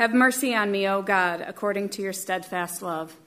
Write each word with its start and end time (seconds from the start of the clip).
Have 0.00 0.14
mercy 0.14 0.54
on 0.54 0.72
me, 0.72 0.88
O 0.88 1.02
God, 1.02 1.44
according 1.46 1.90
to 1.90 2.00
your 2.00 2.14
steadfast 2.14 2.80
love. 2.80 3.18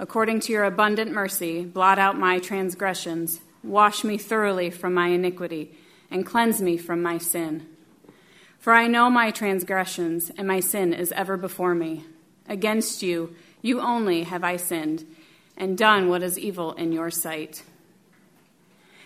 According 0.00 0.40
to 0.40 0.52
your 0.52 0.64
abundant 0.64 1.12
mercy, 1.12 1.64
blot 1.64 2.00
out 2.00 2.18
my 2.18 2.40
transgressions. 2.40 3.38
Wash 3.62 4.02
me 4.02 4.18
thoroughly 4.18 4.68
from 4.70 4.94
my 4.94 5.10
iniquity, 5.10 5.78
and 6.10 6.26
cleanse 6.26 6.60
me 6.60 6.76
from 6.76 7.02
my 7.02 7.18
sin. 7.18 7.68
For 8.58 8.72
I 8.72 8.88
know 8.88 9.08
my 9.08 9.30
transgressions, 9.30 10.32
and 10.36 10.48
my 10.48 10.58
sin 10.58 10.92
is 10.92 11.12
ever 11.12 11.36
before 11.36 11.76
me. 11.76 12.04
Against 12.48 13.00
you, 13.00 13.36
you 13.62 13.80
only 13.80 14.24
have 14.24 14.42
I 14.42 14.56
sinned, 14.56 15.06
and 15.56 15.78
done 15.78 16.08
what 16.08 16.24
is 16.24 16.36
evil 16.36 16.72
in 16.72 16.90
your 16.90 17.12
sight, 17.12 17.62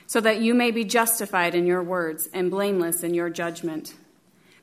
so 0.06 0.18
that 0.22 0.40
you 0.40 0.54
may 0.54 0.70
be 0.70 0.82
justified 0.82 1.54
in 1.54 1.66
your 1.66 1.82
words 1.82 2.30
and 2.32 2.50
blameless 2.50 3.02
in 3.02 3.12
your 3.12 3.28
judgment. 3.28 3.92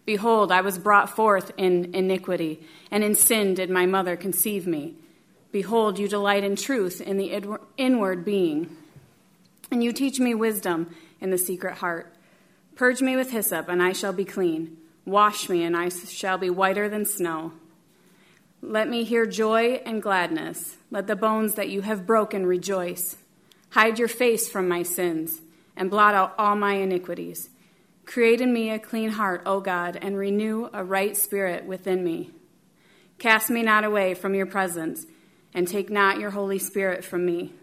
Behold, 0.06 0.52
I 0.52 0.62
was 0.62 0.80
brought 0.80 1.10
forth 1.10 1.52
in 1.58 1.94
iniquity, 1.94 2.66
and 2.90 3.04
in 3.04 3.16
sin 3.16 3.54
did 3.54 3.70
my 3.70 3.86
mother 3.86 4.16
conceive 4.16 4.66
me. 4.66 4.96
Behold, 5.52 6.00
you 6.00 6.08
delight 6.08 6.44
in 6.44 6.56
truth 6.56 7.02
in 7.02 7.18
the 7.18 7.60
inward 7.78 8.26
being, 8.26 8.76
and 9.72 9.84
you 9.84 9.92
teach 9.92 10.20
me 10.20 10.34
wisdom 10.34 10.96
in 11.22 11.30
the 11.30 11.38
secret 11.38 11.78
heart. 11.78 12.16
Purge 12.76 13.02
me 13.02 13.16
with 13.16 13.32
hyssop, 13.32 13.68
and 13.68 13.84
I 13.84 13.94
shall 13.94 14.14
be 14.14 14.26
clean. 14.26 14.78
Wash 15.06 15.50
me, 15.50 15.64
and 15.64 15.76
I 15.76 15.90
shall 15.90 16.38
be 16.38 16.50
whiter 16.50 16.88
than 16.88 17.06
snow. 17.06 17.54
Let 18.62 18.90
me 18.90 19.04
hear 19.04 19.26
joy 19.26 19.82
and 19.86 20.02
gladness. 20.02 20.78
Let 20.92 21.08
the 21.08 21.16
bones 21.16 21.56
that 21.56 21.70
you 21.70 21.82
have 21.82 22.06
broken 22.06 22.46
rejoice. 22.46 23.18
Hide 23.72 24.00
your 24.00 24.08
face 24.08 24.50
from 24.50 24.68
my 24.68 24.84
sins, 24.84 25.42
and 25.76 25.90
blot 25.90 26.16
out 26.16 26.36
all 26.38 26.56
my 26.56 26.74
iniquities. 26.74 27.50
Create 28.10 28.42
in 28.42 28.52
me 28.52 28.72
a 28.72 28.80
clean 28.80 29.12
heart, 29.12 29.44
O 29.46 29.60
God, 29.60 29.96
and 30.02 30.18
renew 30.18 30.68
a 30.74 30.84
right 30.84 31.16
spirit 31.16 31.66
within 31.66 32.04
me. 32.04 32.32
Cast 33.20 33.52
me 33.52 33.62
not 33.62 33.84
away 33.84 34.16
from 34.16 34.34
your 34.34 34.48
presence, 34.48 35.06
and 35.54 35.68
take 35.68 35.92
not 35.92 36.18
your 36.18 36.32
Holy 36.32 36.58
Spirit 36.58 37.06
from 37.06 37.24
me. 37.24 37.54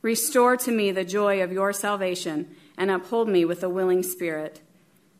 Restore 0.00 0.56
to 0.58 0.70
me 0.70 0.92
the 0.92 1.04
joy 1.04 1.42
of 1.42 1.50
your 1.50 1.72
salvation, 1.72 2.54
and 2.78 2.92
uphold 2.92 3.28
me 3.28 3.44
with 3.44 3.64
a 3.64 3.68
willing 3.68 4.04
spirit. 4.04 4.60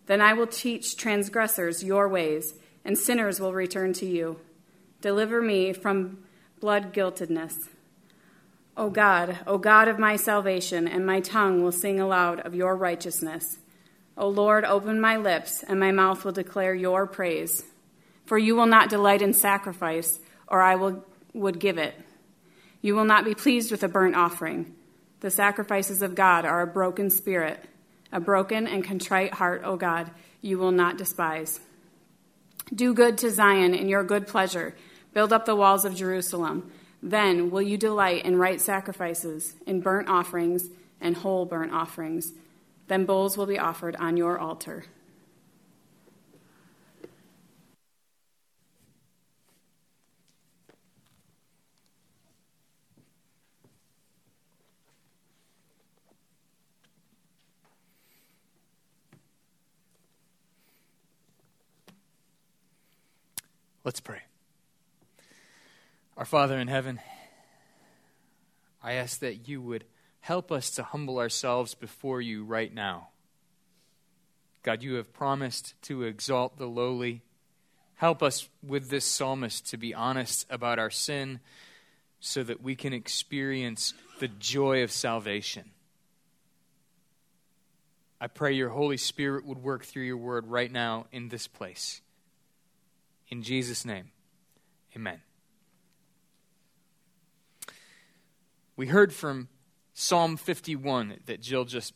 Then 0.07 0.21
I 0.21 0.33
will 0.33 0.47
teach 0.47 0.97
transgressors 0.97 1.83
your 1.83 2.09
ways, 2.09 2.55
and 2.85 2.97
sinners 2.97 3.41
will 3.41 3.53
return 3.53 3.93
to 3.95 4.07
you. 4.07 4.39
Deliver 5.01 5.43
me 5.43 5.73
from 5.73 6.23
blood 6.61 6.93
guiltedness. 6.93 7.69
O 8.77 8.91
God, 8.91 9.39
O 9.45 9.59
God 9.59 9.89
of 9.89 9.99
my 9.99 10.15
salvation, 10.15 10.87
and 10.87 11.05
my 11.05 11.19
tongue 11.19 11.65
will 11.65 11.73
sing 11.73 11.99
aloud 11.99 12.39
of 12.47 12.55
your 12.55 12.77
righteousness. 12.77 13.59
O 14.17 14.29
Lord, 14.29 14.65
open 14.65 15.01
my 15.01 15.17
lips, 15.17 15.63
and 15.67 15.81
my 15.81 15.91
mouth 15.91 16.25
will 16.25 16.33
declare 16.33 16.75
your 16.75 17.07
praise. 17.07 17.65
For 18.27 18.39
you 18.39 18.55
will 18.55 18.67
not 18.67 18.91
delight 18.91 19.23
in 19.23 19.33
sacrifice, 19.33 20.21
or 20.49 20.61
I 20.61 20.77
will, 20.77 21.05
would 21.33 21.59
give 21.59 21.79
it. 21.79 21.95
You 22.81 22.95
will 22.95 23.05
not 23.05 23.25
be 23.25 23.35
pleased 23.35 23.71
with 23.71 23.83
a 23.83 23.89
burnt 23.89 24.17
offering. 24.17 24.75
The 25.21 25.31
sacrifices 25.31 26.03
of 26.03 26.15
God 26.15 26.45
are 26.45 26.63
a 26.63 26.67
broken 26.67 27.11
spirit, 27.11 27.63
a 28.11 28.21
broken 28.21 28.67
and 28.67 28.85
contrite 28.85 29.35
heart, 29.35 29.63
O 29.65 29.77
God, 29.77 30.11
you 30.41 30.59
will 30.59 30.73
not 30.73 30.99
despise. 30.99 31.61
Do 32.75 32.95
good 32.95 33.19
to 33.19 33.31
Zion 33.31 33.75
in 33.75 33.89
your 33.89 34.05
good 34.05 34.27
pleasure 34.27 34.75
Build 35.13 35.33
up 35.33 35.45
the 35.45 35.57
walls 35.57 35.85
of 35.85 35.95
Jerusalem. 35.95 36.73
Then 37.03 37.51
will 37.51 37.63
you 37.63 37.77
delight 37.77 38.25
in 38.25 38.37
right 38.37 38.61
sacrifices, 38.61 39.55
in 39.67 39.81
burnt 39.81 40.09
offerings 40.09 40.69
and 41.01 41.17
whole 41.17 41.45
burnt 41.45 41.73
offerings. 41.73 42.33
Then 42.93 43.07
bulls 43.07 43.39
will 43.39 43.47
be 43.47 43.59
offered 43.59 43.97
on 43.97 44.19
your 44.19 44.39
altar. 44.39 44.85
Let's 63.85 64.01
pray. 64.01 64.19
Our 66.19 66.27
Father 66.27 66.59
in 66.59 66.69
heaven, 66.69 67.01
I 68.83 68.92
ask 68.92 69.20
that 69.20 69.48
you 69.48 69.63
would 69.63 69.85
help 70.23 70.53
us 70.53 70.71
to 70.71 70.83
humble 70.85 71.19
ourselves 71.19 71.75
before 71.75 72.21
you 72.21 72.45
right 72.45 72.73
now. 72.73 73.09
God, 74.63 74.83
you 74.83 74.95
have 74.95 75.13
promised 75.13 75.75
to 75.83 76.05
exalt 76.05 76.57
the 76.57 76.67
lowly. 76.67 77.23
Help 77.97 78.23
us 78.23 78.49
with 78.63 78.89
this 78.89 79.05
psalmist 79.05 79.69
to 79.71 79.77
be 79.77 79.93
honest 79.93 80.47
about 80.49 80.79
our 80.79 80.91
sin 80.91 81.41
so 82.21 82.45
that 82.45 82.63
we 82.63 82.77
can 82.77 82.93
experience 82.93 83.95
the 84.21 84.29
joy 84.29 84.85
of 84.85 84.93
salvation. 84.93 85.71
I 88.21 88.29
pray 88.29 88.53
your 88.53 88.69
Holy 88.69 88.99
Spirit 88.99 89.45
would 89.45 89.59
work 89.59 89.85
through 89.85 90.05
your 90.05 90.17
word 90.17 90.47
right 90.47 90.71
now 90.71 91.07
in 91.11 91.31
this 91.31 91.49
place. 91.49 92.01
In 93.29 93.43
Jesus' 93.43 93.85
name, 93.85 94.13
amen. 94.95 95.21
We 98.77 98.87
heard 98.87 99.13
from 99.13 99.49
Psalm 99.95 100.36
51 100.36 101.19
that 101.27 101.41
Jill 101.41 101.64
just 101.64 101.95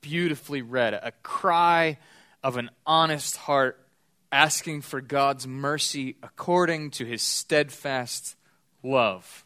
beautifully 0.00 0.62
read 0.62 0.94
a 0.94 1.12
cry 1.22 1.98
of 2.42 2.56
an 2.56 2.70
honest 2.86 3.36
heart 3.36 3.80
asking 4.30 4.82
for 4.82 5.00
God's 5.00 5.46
mercy 5.46 6.16
according 6.22 6.90
to 6.90 7.04
his 7.04 7.22
steadfast 7.22 8.36
love. 8.82 9.44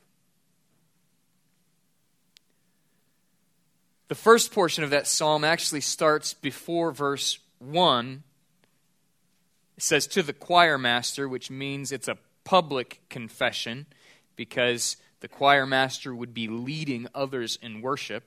The 4.08 4.14
first 4.14 4.52
portion 4.52 4.84
of 4.84 4.90
that 4.90 5.06
psalm 5.06 5.44
actually 5.44 5.82
starts 5.82 6.32
before 6.32 6.92
verse 6.92 7.38
1. 7.58 8.22
It 9.76 9.82
says, 9.82 10.06
To 10.08 10.22
the 10.22 10.32
choir 10.32 10.78
master, 10.78 11.28
which 11.28 11.50
means 11.50 11.92
it's 11.92 12.08
a 12.08 12.16
public 12.42 13.02
confession 13.10 13.84
because 14.34 14.96
the 15.20 15.28
choir 15.28 15.66
master 15.66 16.14
would 16.14 16.34
be 16.34 16.48
leading 16.48 17.08
others 17.14 17.58
in 17.60 17.82
worship. 17.82 18.24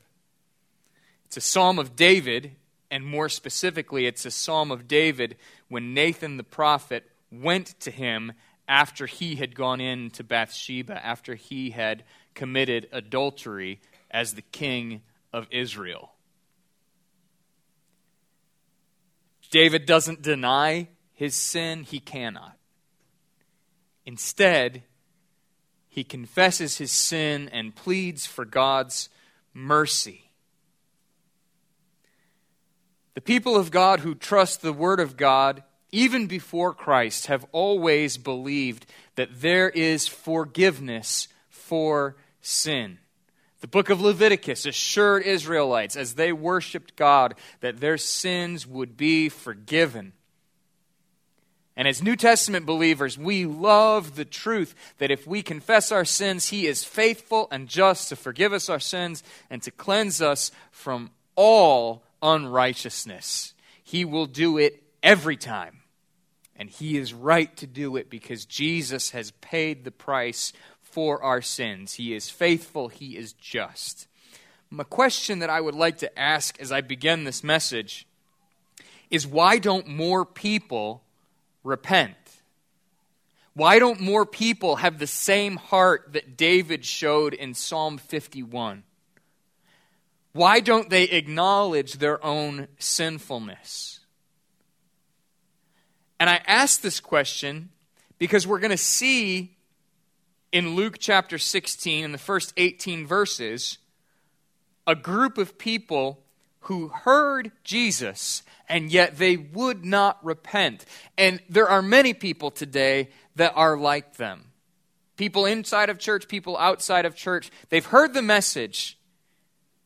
It's 1.25 1.37
a 1.37 1.41
psalm 1.41 1.79
of 1.79 1.95
David, 1.95 2.55
and 2.89 3.05
more 3.05 3.29
specifically, 3.29 4.05
it's 4.05 4.25
a 4.25 4.31
psalm 4.31 4.71
of 4.71 4.87
David 4.87 5.37
when 5.69 5.93
Nathan 5.93 6.37
the 6.37 6.43
prophet 6.43 7.09
went 7.31 7.79
to 7.81 7.91
him 7.91 8.33
after 8.67 9.05
he 9.05 9.35
had 9.35 9.55
gone 9.55 9.79
in 9.79 10.09
to 10.11 10.23
Bathsheba, 10.23 11.05
after 11.05 11.35
he 11.35 11.71
had 11.71 12.03
committed 12.33 12.87
adultery 12.91 13.79
as 14.09 14.33
the 14.33 14.41
king 14.41 15.01
of 15.33 15.47
Israel. 15.51 16.11
David 19.49 19.85
doesn't 19.85 20.21
deny 20.21 20.87
his 21.13 21.35
sin, 21.35 21.83
he 21.83 21.99
cannot. 21.99 22.57
Instead, 24.05 24.83
he 25.91 26.05
confesses 26.05 26.77
his 26.77 26.91
sin 26.91 27.49
and 27.51 27.75
pleads 27.75 28.25
for 28.25 28.45
God's 28.45 29.09
mercy. 29.53 30.31
The 33.13 33.21
people 33.21 33.57
of 33.57 33.71
God 33.71 33.99
who 33.99 34.15
trust 34.15 34.61
the 34.61 34.71
Word 34.71 35.01
of 35.01 35.17
God, 35.17 35.63
even 35.91 36.27
before 36.27 36.73
Christ, 36.73 37.25
have 37.25 37.45
always 37.51 38.17
believed 38.17 38.85
that 39.15 39.41
there 39.41 39.69
is 39.69 40.07
forgiveness 40.07 41.27
for 41.49 42.15
sin. 42.39 42.97
The 43.59 43.67
book 43.67 43.89
of 43.89 43.99
Leviticus 43.99 44.65
assured 44.65 45.23
Israelites 45.23 45.97
as 45.97 46.13
they 46.13 46.31
worshiped 46.31 46.95
God 46.95 47.35
that 47.59 47.81
their 47.81 47.97
sins 47.97 48.65
would 48.65 48.95
be 48.95 49.27
forgiven. 49.27 50.13
And 51.81 51.87
as 51.87 52.03
New 52.03 52.15
Testament 52.15 52.67
believers, 52.67 53.17
we 53.17 53.43
love 53.43 54.15
the 54.15 54.23
truth 54.23 54.75
that 54.99 55.09
if 55.09 55.25
we 55.25 55.41
confess 55.41 55.91
our 55.91 56.05
sins, 56.05 56.49
He 56.49 56.67
is 56.67 56.83
faithful 56.83 57.47
and 57.49 57.67
just 57.67 58.09
to 58.09 58.15
forgive 58.15 58.53
us 58.53 58.69
our 58.69 58.79
sins 58.79 59.23
and 59.49 59.63
to 59.63 59.71
cleanse 59.71 60.21
us 60.21 60.51
from 60.69 61.09
all 61.35 62.03
unrighteousness. 62.21 63.55
He 63.83 64.05
will 64.05 64.27
do 64.27 64.59
it 64.59 64.83
every 65.01 65.35
time. 65.35 65.79
And 66.55 66.69
He 66.69 66.99
is 66.99 67.15
right 67.15 67.57
to 67.57 67.65
do 67.65 67.95
it 67.95 68.11
because 68.11 68.45
Jesus 68.45 69.09
has 69.09 69.31
paid 69.41 69.83
the 69.83 69.89
price 69.89 70.53
for 70.83 71.23
our 71.23 71.41
sins. 71.41 71.95
He 71.95 72.13
is 72.13 72.29
faithful, 72.29 72.89
He 72.89 73.17
is 73.17 73.33
just. 73.33 74.05
My 74.69 74.83
question 74.83 75.39
that 75.39 75.49
I 75.49 75.59
would 75.59 75.73
like 75.73 75.97
to 75.97 76.19
ask 76.19 76.61
as 76.61 76.71
I 76.71 76.81
begin 76.81 77.23
this 77.23 77.43
message 77.43 78.05
is 79.09 79.25
why 79.25 79.57
don't 79.57 79.87
more 79.87 80.25
people 80.25 81.01
repent? 81.63 82.15
Why 83.53 83.79
don't 83.79 83.99
more 83.99 84.25
people 84.25 84.77
have 84.77 84.97
the 84.97 85.07
same 85.07 85.57
heart 85.57 86.13
that 86.13 86.37
David 86.37 86.85
showed 86.85 87.33
in 87.33 87.53
Psalm 87.53 87.97
51? 87.97 88.83
Why 90.33 90.61
don't 90.61 90.89
they 90.89 91.03
acknowledge 91.03 91.93
their 91.93 92.23
own 92.23 92.69
sinfulness? 92.79 93.99
And 96.19 96.29
I 96.29 96.39
ask 96.45 96.81
this 96.81 96.99
question 96.99 97.69
Because 98.17 98.47
we're 98.47 98.59
going 98.59 98.71
to 98.71 98.77
see 98.77 99.57
in 100.51 100.75
Luke 100.75 100.97
chapter 100.99 101.37
16, 101.37 102.05
in 102.05 102.11
the 102.11 102.17
first 102.17 102.53
18 102.57 103.07
verses, 103.07 103.77
a 104.85 104.95
group 104.95 105.37
of 105.37 105.57
people 105.57 106.20
who 106.61 106.89
heard 106.89 107.51
Jesus 107.63 108.43
and 108.69 108.91
yet 108.91 109.17
they 109.17 109.35
would 109.35 109.83
not 109.83 110.23
repent. 110.23 110.85
And 111.17 111.41
there 111.49 111.67
are 111.67 111.81
many 111.81 112.13
people 112.13 112.51
today 112.51 113.09
that 113.35 113.53
are 113.55 113.77
like 113.77 114.15
them. 114.15 114.45
People 115.17 115.45
inside 115.45 115.89
of 115.89 115.99
church, 115.99 116.27
people 116.27 116.57
outside 116.57 117.05
of 117.05 117.15
church, 117.15 117.51
they've 117.69 117.85
heard 117.85 118.13
the 118.13 118.21
message 118.21 118.97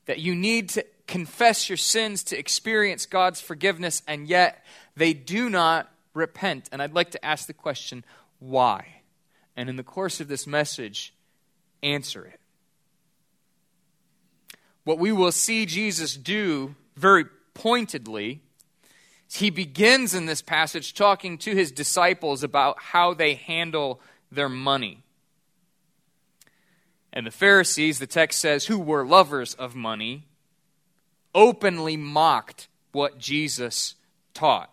that 0.06 0.20
you 0.20 0.36
need 0.36 0.70
to 0.70 0.86
confess 1.08 1.68
your 1.68 1.78
sins 1.78 2.24
to 2.26 2.38
experience 2.38 3.06
God's 3.06 3.42
forgiveness, 3.42 4.02
and 4.08 4.28
yet 4.28 4.64
they 4.96 5.14
do 5.14 5.50
not 5.50 5.92
repent. 6.14 6.70
And 6.72 6.82
I'd 6.82 6.94
like 6.94 7.12
to 7.12 7.26
ask 7.26 7.48
the 7.48 7.54
question 7.54 8.06
why? 8.40 9.02
And 9.56 9.70
in 9.70 9.78
the 9.78 9.84
course 9.84 10.20
of 10.20 10.28
this 10.28 10.46
message, 10.46 11.14
answer 11.82 12.26
it. 12.26 12.40
What 14.86 14.98
we 14.98 15.12
will 15.12 15.34
see 15.34 15.66
Jesus 15.66 16.16
do 16.16 16.76
very 16.96 17.26
pointedly 17.54 18.42
he 19.34 19.50
begins 19.50 20.14
in 20.14 20.26
this 20.26 20.42
passage 20.42 20.94
talking 20.94 21.38
to 21.40 21.54
his 21.54 21.72
disciples 21.72 22.44
about 22.44 22.80
how 22.80 23.14
they 23.14 23.34
handle 23.34 24.00
their 24.32 24.50
money. 24.50 25.04
And 27.12 27.26
the 27.26 27.32
Pharisees, 27.32 28.00
the 28.00 28.08
text 28.08 28.40
says, 28.40 28.66
who 28.66 28.80
were 28.80 29.06
lovers 29.06 29.54
of 29.54 29.76
money, 29.76 30.26
openly 31.34 31.98
mocked 31.98 32.68
what 32.92 33.18
Jesus 33.18 33.96
taught. 34.34 34.70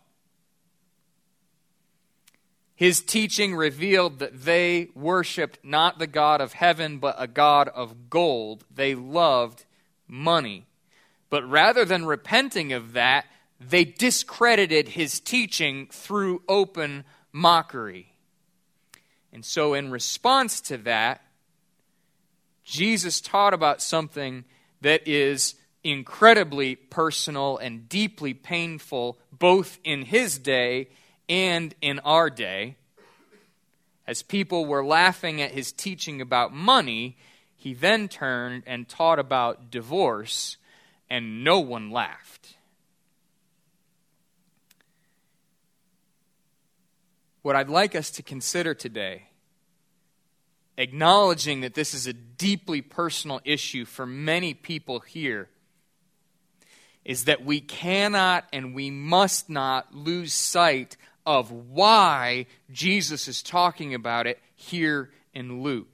His 2.75 3.01
teaching 3.01 3.55
revealed 3.55 4.19
that 4.19 4.45
they 4.45 4.89
worshiped 4.95 5.59
not 5.63 5.99
the 5.99 6.07
God 6.07 6.41
of 6.41 6.55
heaven, 6.55 6.99
but 6.99 7.15
a 7.17 7.29
God 7.29 7.69
of 7.69 8.11
gold. 8.11 8.65
They 8.75 8.95
loved 8.95 9.65
money. 10.13 10.67
But 11.31 11.49
rather 11.49 11.85
than 11.85 12.05
repenting 12.05 12.73
of 12.73 12.93
that, 12.93 13.25
they 13.59 13.85
discredited 13.85 14.89
his 14.89 15.19
teaching 15.19 15.89
through 15.91 16.43
open 16.49 17.05
mockery. 17.33 18.13
And 19.33 19.45
so, 19.45 19.73
in 19.73 19.91
response 19.91 20.61
to 20.63 20.77
that, 20.79 21.23
Jesus 22.65 23.21
taught 23.21 23.55
about 23.55 23.81
something 23.81 24.45
that 24.83 25.09
is 25.09 25.55
incredibly 25.83 26.77
personal 26.77 27.57
and 27.57 27.89
deeply 27.89 28.35
painful, 28.35 29.19
both 29.33 29.79
in 29.85 30.03
his 30.03 30.39
day 30.39 30.91
and 31.29 31.75
in 31.81 31.99
our 32.01 32.29
day. 32.29 32.77
As 34.07 34.23
people 34.23 34.67
were 34.67 34.85
laughing 34.85 35.41
at 35.41 35.53
his 35.53 35.73
teaching 35.73 36.21
about 36.21 36.53
money, 36.53 37.17
he 37.63 37.75
then 37.75 38.09
turned 38.09 38.63
and 38.67 38.89
taught 38.89 39.19
about 39.19 39.71
divorce, 39.71 40.57
and 41.09 41.45
no 41.45 41.61
one 41.61 41.91
laughed. 41.91 42.57
what 47.43 47.57
I'd 47.57 47.69
like 47.69 47.95
us 47.95 48.11
to 48.13 48.23
consider 48.23 48.73
today, 48.73 49.25
acknowledging 50.79 51.61
that 51.61 51.75
this 51.75 51.93
is 51.93 52.07
a 52.07 52.13
deeply 52.13 52.81
personal 52.81 53.41
issue 53.45 53.85
for 53.85 54.07
many 54.07 54.55
people 54.55 55.01
here, 55.01 55.49
is 57.05 57.25
that 57.25 57.45
we 57.45 57.61
cannot 57.61 58.45
and 58.53 58.75
we 58.75 58.91
must 58.91 59.51
not 59.51 59.93
lose 59.93 60.33
sight 60.33 60.97
of 61.27 61.51
why 61.51 62.47
Jesus 62.71 63.27
is 63.27 63.43
talking 63.43 63.93
about 63.93 64.27
it 64.29 64.39
here 64.55 65.11
in 65.35 65.63
Luke. 65.63 65.92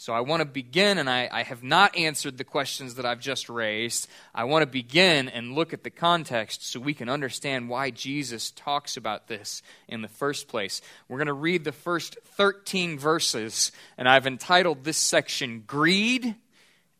So 0.00 0.12
I 0.12 0.20
want 0.20 0.42
to 0.42 0.46
begin, 0.46 0.98
and 0.98 1.10
I, 1.10 1.28
I, 1.30 1.42
have 1.42 1.64
not 1.64 1.96
answered 1.96 2.38
the 2.38 2.44
questions 2.44 2.94
that 2.94 3.04
I've 3.04 3.18
just 3.18 3.48
raised. 3.48 4.06
I 4.32 4.44
want 4.44 4.62
to 4.62 4.66
begin 4.66 5.28
and 5.28 5.56
look 5.56 5.72
at 5.72 5.82
the 5.82 5.90
context 5.90 6.64
so 6.64 6.78
we 6.78 6.94
can 6.94 7.08
understand 7.08 7.68
why 7.68 7.90
Jesus 7.90 8.52
talks 8.52 8.96
about 8.96 9.26
this 9.26 9.60
in 9.88 10.00
the 10.00 10.06
first 10.06 10.46
place. 10.46 10.82
We're 11.08 11.18
going 11.18 11.26
to 11.26 11.32
read 11.32 11.64
the 11.64 11.72
first 11.72 12.16
13 12.36 12.96
verses, 12.96 13.72
and 13.98 14.08
I've 14.08 14.28
entitled 14.28 14.84
this 14.84 14.98
section 14.98 15.64
Greed 15.66 16.36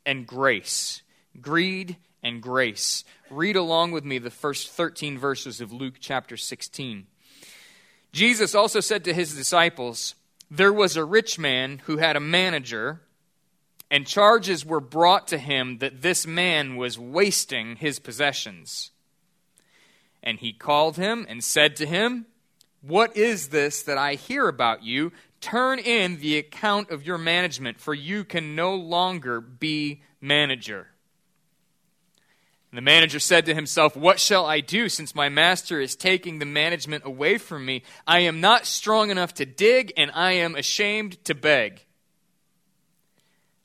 and 0.05 0.27
Grace. 0.27 1.03
Greed 1.41 1.99
and 2.25 2.43
Grace. 2.43 3.05
Read 3.31 3.55
along 3.55 3.93
with 3.93 4.05
me 4.05 4.19
the 4.19 4.29
first 4.29 4.71
13 4.71 5.19
verses 5.19 5.61
of 5.61 5.71
Luke 5.73 5.99
chapter 6.01 6.37
16. 6.37 7.07
Jesus 8.11 8.57
also 8.57 8.81
said 8.81 9.05
to 9.05 9.15
his 9.15 9.37
disciples, 9.37 10.17
there 10.51 10.73
was 10.73 10.97
a 10.97 11.05
rich 11.05 11.39
man 11.39 11.83
who 11.85 11.99
had 11.99 12.17
a 12.17 12.21
manager, 12.21 13.03
and 13.91 14.07
charges 14.07 14.65
were 14.65 14.81
brought 14.81 15.29
to 15.29 15.39
him 15.39 15.79
that 15.79 16.03
this 16.03 16.27
man 16.27 16.77
was 16.77 16.99
wasting 16.99 17.77
his 17.77 17.99
possessions. 17.99 18.91
And 20.23 20.39
he 20.39 20.53
called 20.53 20.97
him 20.97 21.27
and 21.29 21.43
said 21.45 21.77
to 21.77 21.87
him, 21.87 22.27
What 22.81 23.17
is 23.17 23.49
this 23.49 23.83
that 23.83 23.99
I 23.99 24.15
hear 24.15 24.49
about 24.49 24.83
you? 24.83 25.13
Turn 25.41 25.79
in 25.79 26.21
the 26.21 26.37
account 26.37 26.91
of 26.91 27.07
your 27.07 27.19
management, 27.19 27.79
for 27.81 27.95
you 27.95 28.25
can 28.25 28.55
no 28.57 28.75
longer 28.75 29.41
be 29.41 30.03
manager. 30.21 30.89
And 32.71 32.77
the 32.77 32.83
manager 32.83 33.19
said 33.19 33.47
to 33.47 33.55
himself, 33.55 33.97
What 33.97 34.21
shall 34.21 34.45
I 34.45 34.61
do 34.61 34.89
since 34.89 35.15
my 35.15 35.29
master 35.29 35.81
is 35.81 35.97
taking 35.97 36.39
the 36.39 36.45
management 36.45 37.05
away 37.07 37.39
from 37.39 37.65
me? 37.65 37.83
I 38.07 38.21
am 38.21 38.41
not 38.41 38.67
strong 38.67 39.11
enough 39.11 39.33
to 39.35 39.47
dig, 39.47 39.93
and 39.97 40.11
I 40.15 40.33
am 40.33 40.55
ashamed 40.55 41.25
to 41.25 41.35
beg. 41.35 41.87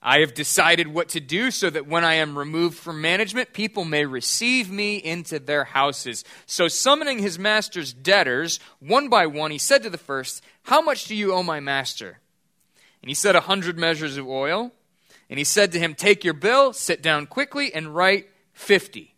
I 0.06 0.20
have 0.20 0.34
decided 0.34 0.88
what 0.88 1.10
to 1.10 1.22
do 1.22 1.50
so 1.50 1.70
that 1.70 1.88
when 1.88 2.04
I 2.04 2.16
am 2.16 2.38
removed 2.38 2.78
from 2.78 3.02
management, 3.02 3.54
people 3.54 3.86
may 3.86 4.06
receive 4.06 4.70
me 4.70 4.98
into 4.98 5.40
their 5.40 5.64
houses. 5.64 6.26
So, 6.46 6.68
summoning 6.68 7.20
his 7.20 7.40
master's 7.40 7.94
debtors, 7.94 8.60
one 8.80 9.08
by 9.08 9.28
one, 9.28 9.52
he 9.52 9.58
said 9.58 9.84
to 9.84 9.90
the 9.90 9.98
first, 9.98 10.44
How 10.64 10.82
much 10.82 11.06
do 11.06 11.16
you 11.16 11.34
owe 11.34 11.44
my 11.44 11.62
master? 11.62 12.20
And 13.02 13.10
he 13.10 13.16
said, 13.16 13.36
A 13.36 13.42
hundred 13.42 13.78
measures 13.78 14.18
of 14.18 14.28
oil. 14.28 14.72
And 15.30 15.40
he 15.40 15.46
said 15.46 15.72
to 15.72 15.80
him, 15.80 15.96
Take 15.96 16.26
your 16.26 16.34
bill, 16.34 16.74
sit 16.74 17.02
down 17.02 17.26
quickly, 17.26 17.74
and 17.74 17.96
write 17.96 18.28
50. 18.54 19.16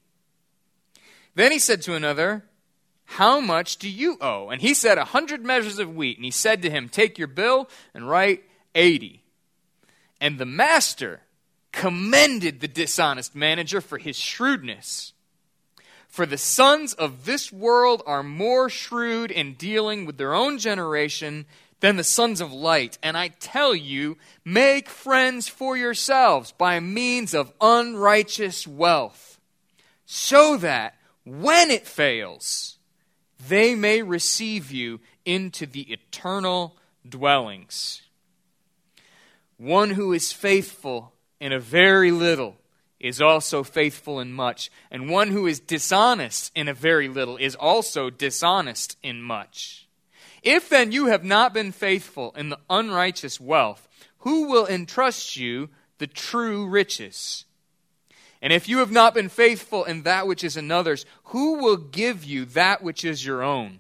Then 1.35 1.51
he 1.51 1.59
said 1.59 1.81
to 1.83 1.93
another, 1.93 2.45
How 3.05 3.39
much 3.39 3.77
do 3.77 3.89
you 3.89 4.17
owe? 4.21 4.49
And 4.49 4.61
he 4.61 4.73
said, 4.73 4.97
A 4.97 5.05
hundred 5.05 5.43
measures 5.43 5.79
of 5.79 5.95
wheat. 5.95 6.17
And 6.17 6.25
he 6.25 6.31
said 6.31 6.61
to 6.61 6.69
him, 6.69 6.89
Take 6.89 7.17
your 7.17 7.27
bill 7.27 7.69
and 7.93 8.09
write 8.09 8.43
80. 8.73 9.21
And 10.21 10.37
the 10.37 10.45
master 10.45 11.21
commended 11.71 12.61
the 12.61 12.67
dishonest 12.67 13.35
manager 13.35 13.81
for 13.81 13.97
his 13.97 14.17
shrewdness. 14.17 15.13
For 16.07 16.25
the 16.25 16.37
sons 16.37 16.93
of 16.93 17.25
this 17.25 17.51
world 17.51 18.01
are 18.05 18.23
more 18.23 18.69
shrewd 18.69 19.31
in 19.31 19.55
dealing 19.55 20.05
with 20.05 20.17
their 20.17 20.33
own 20.33 20.57
generation 20.57 21.45
than 21.81 21.97
the 21.97 22.05
sons 22.05 22.39
of 22.39 22.53
light. 22.53 22.97
And 23.03 23.17
I 23.17 23.27
tell 23.27 23.75
you, 23.75 24.17
make 24.45 24.87
friends 24.87 25.49
for 25.49 25.75
yourselves 25.75 26.53
by 26.53 26.79
means 26.79 27.33
of 27.33 27.51
unrighteous 27.59 28.65
wealth, 28.65 29.34
so 30.05 30.57
that 30.57 30.95
when 31.23 31.71
it 31.71 31.87
fails, 31.87 32.77
they 33.47 33.75
may 33.75 34.01
receive 34.01 34.71
you 34.71 34.99
into 35.25 35.65
the 35.65 35.91
eternal 35.91 36.77
dwellings. 37.07 38.01
One 39.57 39.91
who 39.91 40.13
is 40.13 40.31
faithful 40.31 41.13
in 41.39 41.51
a 41.51 41.59
very 41.59 42.11
little 42.11 42.55
is 42.99 43.21
also 43.21 43.63
faithful 43.63 44.19
in 44.19 44.31
much, 44.33 44.71
and 44.89 45.09
one 45.09 45.29
who 45.29 45.47
is 45.47 45.59
dishonest 45.59 46.51
in 46.55 46.67
a 46.67 46.73
very 46.73 47.07
little 47.07 47.37
is 47.37 47.55
also 47.55 48.09
dishonest 48.09 48.97
in 49.03 49.21
much. 49.21 49.87
If 50.43 50.69
then 50.69 50.91
you 50.91 51.07
have 51.07 51.23
not 51.23 51.53
been 51.53 51.71
faithful 51.71 52.31
in 52.37 52.49
the 52.49 52.59
unrighteous 52.69 53.39
wealth, 53.39 53.87
who 54.19 54.47
will 54.47 54.67
entrust 54.67 55.35
you 55.35 55.69
the 55.97 56.07
true 56.07 56.67
riches? 56.67 57.45
And 58.45 58.53
if 58.53 58.69
you 58.69 58.77
have 58.77 58.91
not 58.91 59.15
been 59.15 59.29
faithful 59.29 59.85
in 59.85 60.03
that 60.03 60.27
which 60.27 60.43
is 60.43 60.55
another's, 60.55 61.03
who 61.23 61.55
will 61.55 61.77
give 61.77 62.23
you 62.23 62.45
that 62.45 62.83
which 62.83 63.03
is 63.03 63.25
your 63.25 63.41
own? 63.41 63.79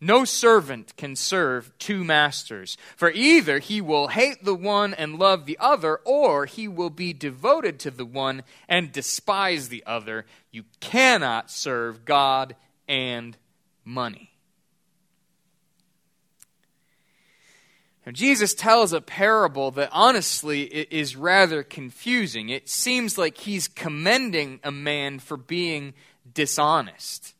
No 0.00 0.24
servant 0.24 0.96
can 0.96 1.16
serve 1.16 1.76
two 1.76 2.04
masters, 2.04 2.76
for 2.94 3.10
either 3.10 3.58
he 3.58 3.80
will 3.80 4.06
hate 4.06 4.44
the 4.44 4.54
one 4.54 4.94
and 4.94 5.18
love 5.18 5.44
the 5.44 5.58
other, 5.58 5.96
or 6.04 6.46
he 6.46 6.68
will 6.68 6.88
be 6.88 7.12
devoted 7.12 7.80
to 7.80 7.90
the 7.90 8.06
one 8.06 8.44
and 8.68 8.92
despise 8.92 9.70
the 9.70 9.82
other. 9.84 10.24
You 10.52 10.62
cannot 10.78 11.50
serve 11.50 12.04
God 12.04 12.54
and 12.86 13.36
money. 13.84 14.35
Now, 18.06 18.12
Jesus 18.12 18.54
tells 18.54 18.92
a 18.92 19.00
parable 19.00 19.72
that 19.72 19.88
honestly 19.90 20.62
is 20.62 21.16
rather 21.16 21.64
confusing. 21.64 22.48
It 22.50 22.68
seems 22.68 23.18
like 23.18 23.36
he's 23.36 23.66
commending 23.66 24.60
a 24.62 24.70
man 24.70 25.18
for 25.18 25.36
being 25.36 25.92
dishonest. 26.32 27.34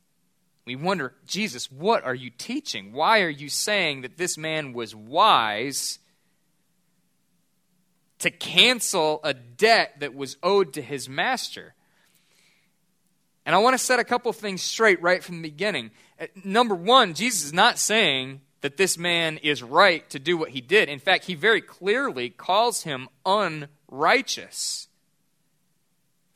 We 0.65 0.75
wonder, 0.75 1.15
Jesus, 1.25 1.71
what 1.71 2.05
are 2.05 2.17
you 2.17 2.31
teaching? 2.31 2.93
Why 2.93 3.21
are 3.21 3.31
you 3.31 3.49
saying 3.49 4.01
that 4.01 4.17
this 4.17 4.37
man 4.37 4.73
was 4.73 4.93
wise 4.93 6.01
to 8.19 8.31
cancel 8.33 9.21
a 9.23 9.35
debt 9.35 10.01
that 10.01 10.17
was 10.17 10.37
owed 10.43 10.73
to 10.73 10.83
his 10.83 11.09
master? 11.09 11.75
And 13.45 13.55
I 13.55 13.59
want 13.59 13.75
to 13.75 13.79
set 13.79 14.01
a 14.01 14.05
couple 14.05 14.33
things 14.33 14.63
straight 14.63 15.01
right 15.01 15.23
from 15.23 15.37
the 15.37 15.49
beginning. 15.49 15.93
Uh, 16.21 16.27
number 16.43 16.75
one, 16.75 17.15
Jesus 17.15 17.45
is 17.45 17.53
not 17.53 17.79
saying 17.79 18.41
that 18.61 18.77
this 18.77 18.97
man 18.99 19.39
is 19.39 19.63
right 19.63 20.09
to 20.11 20.19
do 20.19 20.37
what 20.37 20.51
he 20.51 20.61
did. 20.61 20.89
In 20.89 20.99
fact, 20.99 21.25
he 21.25 21.35
very 21.35 21.61
clearly 21.61 22.31
calls 22.31 22.83
him 22.83 23.09
unrighteous. 23.25 24.89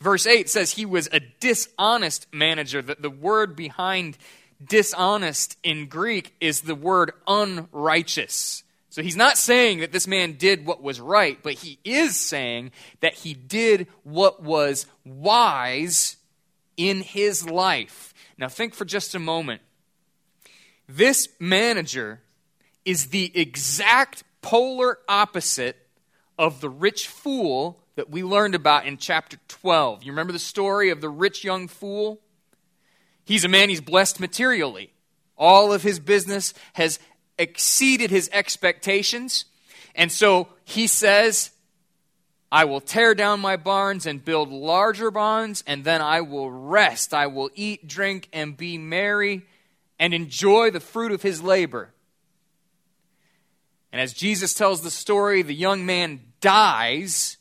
Verse 0.01 0.27
8 0.27 0.49
says 0.49 0.73
he 0.73 0.87
was 0.87 1.09
a 1.13 1.21
dishonest 1.21 2.27
manager. 2.33 2.81
The, 2.83 2.97
the 2.99 3.11
word 3.11 3.55
behind 3.55 4.17
dishonest 4.65 5.57
in 5.63 5.87
Greek 5.87 6.35
is 6.41 6.63
the 6.63 6.75
word 6.75 7.13
unrighteous. 7.27 8.63
So 8.91 9.03
he's 9.03 9.17
not 9.17 9.39
saying 9.39 9.81
that 9.81 9.93
this 9.93 10.07
man 10.07 10.33
did 10.33 10.67
what 10.67 10.83
was 10.83 11.01
right, 11.01 11.39
but 11.43 11.55
he 11.55 11.79
is 11.85 12.19
saying 12.19 12.73
that 13.01 13.15
he 13.15 13.35
did 13.35 13.87
what 14.03 14.43
was 14.43 14.87
wise 15.05 16.17
in 16.77 17.03
his 17.03 17.49
life. 17.49 18.13
Now, 18.37 18.49
think 18.49 18.75
for 18.75 18.85
just 18.85 19.15
a 19.15 19.21
moment. 19.21 19.63
This 20.93 21.29
manager 21.39 22.21
is 22.85 23.07
the 23.07 23.31
exact 23.39 24.25
polar 24.43 24.99
opposite 25.09 25.77
of 26.37 26.61
the 26.61 26.69
rich 26.69 27.07
fool 27.07 27.81
that 27.95 28.11
we 28.11 28.25
learned 28.25 28.57
about 28.57 28.87
in 28.87 28.97
chapter 28.97 29.39
12. 29.47 30.03
You 30.03 30.11
remember 30.11 30.33
the 30.33 30.41
story 30.41 30.91
of 30.91 31.01
the 31.01 31.09
rich 31.09 31.45
young 31.45 31.69
fool? 31.69 32.21
He's 33.25 33.45
a 33.45 33.49
man, 33.49 33.69
he's 33.69 33.81
blessed 33.81 34.19
materially. 34.19 34.91
All 35.39 35.73
of 35.73 35.85
his 35.85 36.01
business 36.01 36.55
has 36.73 36.99
exceeded 37.39 38.11
his 38.11 38.29
expectations. 38.33 39.45
And 39.95 40.11
so 40.11 40.49
he 40.65 40.89
says, 40.89 41.53
I 42.51 42.65
will 42.65 42.81
tear 42.81 43.15
down 43.15 43.39
my 43.39 43.57
barns 43.57 44.07
and 44.07 44.25
build 44.25 44.51
larger 44.51 45.13
barns, 45.13 45.63
and 45.69 45.85
then 45.85 46.01
I 46.01 46.23
will 46.23 46.51
rest. 46.51 47.15
I 47.15 47.29
will 47.29 47.51
eat, 47.55 47.87
drink, 47.87 48.29
and 48.33 48.57
be 48.57 48.77
merry, 48.77 49.47
and 50.01 50.15
enjoy 50.15 50.71
the 50.71 50.81
fruit 50.81 51.13
of 51.13 51.23
his 51.23 51.43
labor. 51.43 51.91
And 53.93 54.01
as 54.01 54.15
Jesus 54.15 54.55
tells 54.55 54.81
the 54.81 54.91
story, 54.91 55.43
the 55.43 55.55
young 55.55 55.85
man 55.85 56.21
dies 56.41 57.37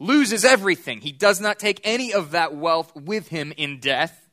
loses 0.00 0.44
everything. 0.44 1.00
He 1.00 1.12
does 1.12 1.40
not 1.40 1.58
take 1.58 1.80
any 1.84 2.12
of 2.12 2.32
that 2.32 2.54
wealth 2.54 2.94
with 2.94 3.28
him 3.28 3.52
in 3.56 3.78
death. 3.78 4.28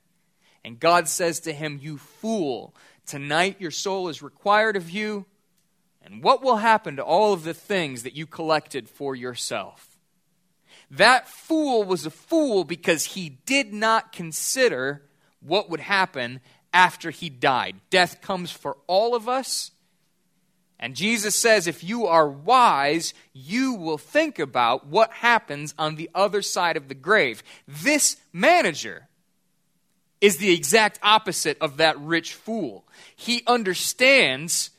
And 0.63 0.79
God 0.79 1.07
says 1.07 1.39
to 1.41 1.53
him, 1.53 1.79
You 1.81 1.97
fool, 1.97 2.75
tonight 3.05 3.57
your 3.59 3.71
soul 3.71 4.09
is 4.09 4.23
required 4.23 4.75
of 4.75 4.89
you. 4.89 5.25
And 6.03 6.23
what 6.23 6.43
will 6.43 6.57
happen 6.57 6.95
to 6.95 7.03
all 7.03 7.33
of 7.33 7.43
the 7.43 7.53
things 7.53 8.03
that 8.03 8.15
you 8.15 8.25
collected 8.25 8.89
for 8.89 9.15
yourself? 9.15 9.97
That 10.91 11.27
fool 11.27 11.83
was 11.83 12.05
a 12.05 12.11
fool 12.11 12.63
because 12.63 13.05
he 13.05 13.29
did 13.45 13.73
not 13.73 14.11
consider 14.11 15.03
what 15.41 15.69
would 15.69 15.79
happen 15.79 16.41
after 16.75 17.10
he 17.10 17.29
died. 17.29 17.77
Death 17.89 18.22
comes 18.22 18.51
for 18.51 18.77
all 18.86 19.15
of 19.15 19.27
us. 19.29 19.72
And 20.77 20.94
Jesus 20.94 21.34
says, 21.34 21.67
if 21.67 21.86
you 21.86 22.05
are 22.05 22.29
wise, 22.29 23.13
you 23.34 23.74
will 23.74 23.98
think 23.98 24.38
about 24.39 24.86
what 24.86 25.10
happens 25.12 25.74
on 25.79 25.96
the 25.96 26.10
other 26.13 26.41
side 26.41 26.75
of 26.75 26.89
the 26.89 26.94
grave. 26.94 27.41
This 27.65 28.17
manager 28.34 29.08
is 30.20 30.38
the 30.38 30.53
exact 30.53 31.00
opposite 31.01 31.58
of 31.62 31.77
that 31.77 31.98
rich 31.98 32.34
fool. 32.34 32.86
He 33.15 33.41
understands 33.48 34.70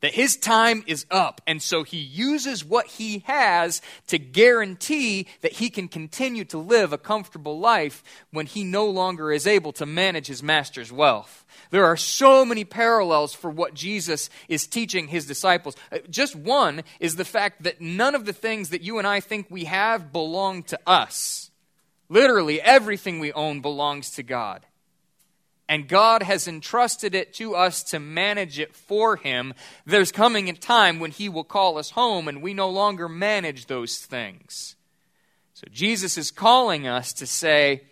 that 0.00 0.14
his 0.14 0.36
time 0.36 0.82
is 0.86 1.06
up, 1.10 1.40
and 1.46 1.62
so 1.62 1.82
he 1.82 1.98
uses 1.98 2.64
what 2.64 2.86
he 2.86 3.20
has 3.26 3.82
to 4.06 4.18
guarantee 4.18 5.26
that 5.42 5.52
he 5.52 5.70
can 5.70 5.88
continue 5.88 6.44
to 6.46 6.58
live 6.58 6.92
a 6.92 6.98
comfortable 6.98 7.58
life 7.58 8.02
when 8.30 8.46
he 8.46 8.64
no 8.64 8.86
longer 8.86 9.30
is 9.30 9.46
able 9.46 9.72
to 9.72 9.86
manage 9.86 10.26
his 10.26 10.42
master's 10.42 10.90
wealth. 10.90 11.44
There 11.70 11.84
are 11.84 11.96
so 11.96 12.44
many 12.44 12.64
parallels 12.64 13.34
for 13.34 13.50
what 13.50 13.74
Jesus 13.74 14.30
is 14.48 14.66
teaching 14.66 15.08
his 15.08 15.26
disciples. 15.26 15.76
Uh, 15.92 15.98
just 16.08 16.34
one 16.34 16.82
is 16.98 17.16
the 17.16 17.24
fact 17.24 17.62
that 17.62 17.80
none 17.80 18.14
of 18.14 18.24
the 18.24 18.32
things 18.32 18.70
that 18.70 18.82
you 18.82 18.98
and 18.98 19.06
I 19.06 19.20
think 19.20 19.46
we 19.50 19.64
have 19.64 20.12
belong 20.12 20.62
to 20.64 20.78
us. 20.86 21.50
Literally, 22.08 22.60
everything 22.60 23.20
we 23.20 23.32
own 23.32 23.60
belongs 23.60 24.10
to 24.10 24.22
God. 24.22 24.66
And 25.70 25.86
God 25.86 26.24
has 26.24 26.48
entrusted 26.48 27.14
it 27.14 27.32
to 27.34 27.54
us 27.54 27.84
to 27.84 28.00
manage 28.00 28.58
it 28.58 28.74
for 28.74 29.14
Him. 29.14 29.54
There's 29.86 30.10
coming 30.10 30.48
a 30.48 30.52
time 30.52 30.98
when 30.98 31.12
He 31.12 31.28
will 31.28 31.44
call 31.44 31.78
us 31.78 31.90
home 31.90 32.26
and 32.26 32.42
we 32.42 32.54
no 32.54 32.68
longer 32.68 33.08
manage 33.08 33.66
those 33.66 33.98
things. 33.98 34.74
So 35.54 35.68
Jesus 35.70 36.18
is 36.18 36.32
calling 36.32 36.88
us 36.88 37.12
to 37.12 37.26
say, 37.26 37.84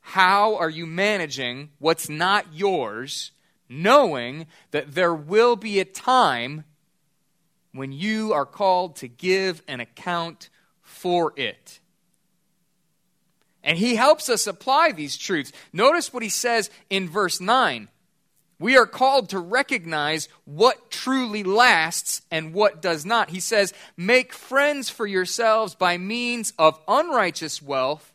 how 0.00 0.56
are 0.56 0.68
you 0.68 0.84
managing 0.84 1.70
what's 1.78 2.10
not 2.10 2.52
yours, 2.52 3.32
knowing 3.66 4.46
that 4.70 4.94
there 4.94 5.14
will 5.14 5.56
be 5.56 5.80
a 5.80 5.86
time 5.86 6.64
when 7.72 7.92
you 7.92 8.34
are 8.34 8.44
called 8.44 8.96
to 8.96 9.08
give 9.08 9.62
an 9.66 9.80
account 9.80 10.50
for 10.82 11.32
it? 11.36 11.80
And 13.62 13.78
he 13.78 13.96
helps 13.96 14.28
us 14.28 14.46
apply 14.46 14.92
these 14.92 15.16
truths. 15.16 15.52
Notice 15.72 16.12
what 16.12 16.22
he 16.22 16.28
says 16.28 16.70
in 16.88 17.08
verse 17.08 17.40
9. 17.40 17.88
We 18.58 18.76
are 18.76 18.86
called 18.86 19.30
to 19.30 19.38
recognize 19.38 20.28
what 20.44 20.90
truly 20.90 21.42
lasts 21.42 22.20
and 22.30 22.52
what 22.52 22.82
does 22.82 23.06
not. 23.06 23.30
He 23.30 23.40
says, 23.40 23.72
Make 23.96 24.34
friends 24.34 24.90
for 24.90 25.06
yourselves 25.06 25.74
by 25.74 25.96
means 25.96 26.52
of 26.58 26.78
unrighteous 26.86 27.62
wealth 27.62 28.12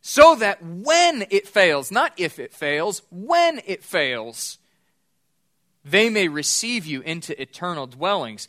so 0.00 0.36
that 0.36 0.62
when 0.62 1.26
it 1.30 1.48
fails, 1.48 1.90
not 1.90 2.12
if 2.16 2.38
it 2.38 2.52
fails, 2.52 3.02
when 3.10 3.60
it 3.66 3.82
fails, 3.82 4.58
they 5.84 6.08
may 6.08 6.28
receive 6.28 6.86
you 6.86 7.00
into 7.00 7.40
eternal 7.40 7.86
dwellings. 7.86 8.46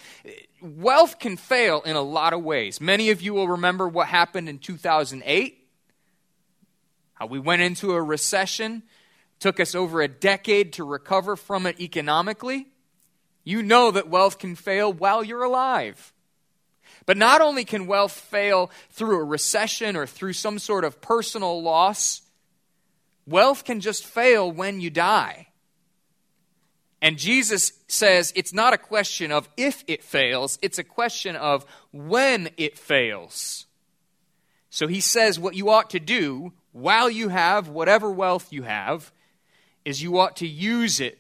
Wealth 0.62 1.20
can 1.20 1.38
fail 1.38 1.82
in 1.82 1.96
a 1.96 2.02
lot 2.02 2.34
of 2.34 2.44
ways. 2.44 2.80
Many 2.80 3.10
of 3.10 3.22
you 3.22 3.34
will 3.34 3.48
remember 3.48 3.88
what 3.88 4.08
happened 4.08 4.48
in 4.48 4.60
2008, 4.60 5.59
how 7.20 7.26
we 7.26 7.38
went 7.38 7.62
into 7.62 7.92
a 7.92 8.02
recession, 8.02 8.82
took 9.40 9.60
us 9.60 9.76
over 9.76 10.02
a 10.02 10.08
decade 10.08 10.74
to 10.74 10.86
recover 10.86 11.36
from 11.36 11.66
it 11.66 11.80
economically. 11.80 12.68
You 13.44 13.62
know 13.62 13.92
that 13.92 14.10
wealth 14.10 14.40
can 14.40 14.56
fail 14.56 14.92
while 14.92 15.22
you're 15.22 15.44
alive. 15.44 16.14
But 17.06 17.18
not 17.18 17.42
only 17.42 17.66
can 17.66 17.88
wealth 17.88 18.14
fail 18.14 18.72
through 18.92 19.20
a 19.20 19.24
recession 19.24 19.98
or 19.98 20.06
through 20.06 20.34
some 20.34 20.60
sort 20.60 20.86
of 20.86 21.02
personal 21.02 21.62
loss, 21.62 22.22
wealth 23.28 23.66
can 23.66 23.82
just 23.82 24.06
fail 24.06 24.50
when 24.50 24.80
you 24.80 24.90
die. 24.90 25.48
And 27.02 27.18
Jesus 27.18 27.74
says 27.88 28.32
it's 28.36 28.54
not 28.54 28.74
a 28.74 28.78
question 28.78 29.32
of 29.32 29.50
if 29.58 29.84
it 29.88 30.04
fails, 30.04 30.58
it's 30.62 30.80
a 30.80 30.84
question 30.86 31.36
of 31.36 31.66
when 31.92 32.50
it 32.56 32.78
fails. 32.78 33.66
So 34.70 34.88
he 34.88 35.02
says 35.02 35.38
what 35.38 35.56
you 35.56 35.70
ought 35.70 35.90
to 35.90 36.00
do 36.00 36.54
while 36.72 37.10
you 37.10 37.30
have 37.30 37.68
whatever 37.68 38.12
wealth 38.12 38.52
you 38.52 38.64
have 38.64 39.12
is 39.86 40.02
you 40.02 40.20
ought 40.20 40.36
to 40.38 40.48
use 40.48 41.00
it 41.00 41.20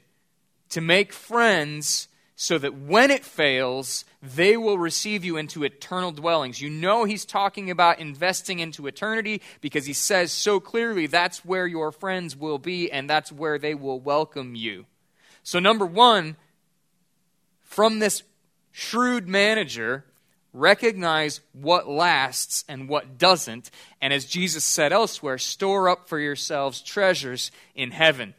to 0.69 0.81
make 0.81 1.11
friends 1.11 2.07
so 2.35 2.57
that 2.57 2.73
when 2.73 3.11
it 3.11 3.25
fails, 3.25 4.05
they 4.21 4.55
will 4.55 4.77
receive 4.77 5.25
you 5.25 5.35
into 5.35 5.65
eternal 5.65 6.11
dwellings. 6.11 6.61
You 6.61 6.69
know 6.69 7.03
he's 7.03 7.25
talking 7.25 7.69
about 7.69 7.99
investing 7.99 8.59
into 8.59 8.87
eternity 8.87 9.41
because 9.59 9.85
he 9.85 9.91
says 9.91 10.31
so 10.31 10.61
clearly 10.61 11.05
that's 11.05 11.43
where 11.43 11.67
your 11.67 11.91
friends 11.91 12.37
will 12.37 12.57
be 12.57 12.89
and 12.89 13.09
that's 13.09 13.29
where 13.29 13.59
they 13.59 13.75
will 13.75 13.99
welcome 13.99 14.55
you. 14.55 14.85
So, 15.43 15.59
number 15.59 15.85
one, 15.85 16.37
from 17.59 17.99
this 17.99 18.23
shrewd 18.71 19.27
manager, 19.27 20.05
recognize 20.53 21.41
what 21.53 21.87
lasts 21.87 22.65
and 22.67 22.89
what 22.89 23.17
doesn't. 23.17 23.71
And 24.01 24.13
as 24.13 24.25
Jesus 24.25 24.63
said 24.63 24.91
elsewhere, 24.91 25.37
store 25.37 25.89
up 25.89 26.09
for 26.09 26.19
yourselves 26.19 26.81
treasures 26.81 27.51
in 27.75 27.91
heaven. 27.91 28.33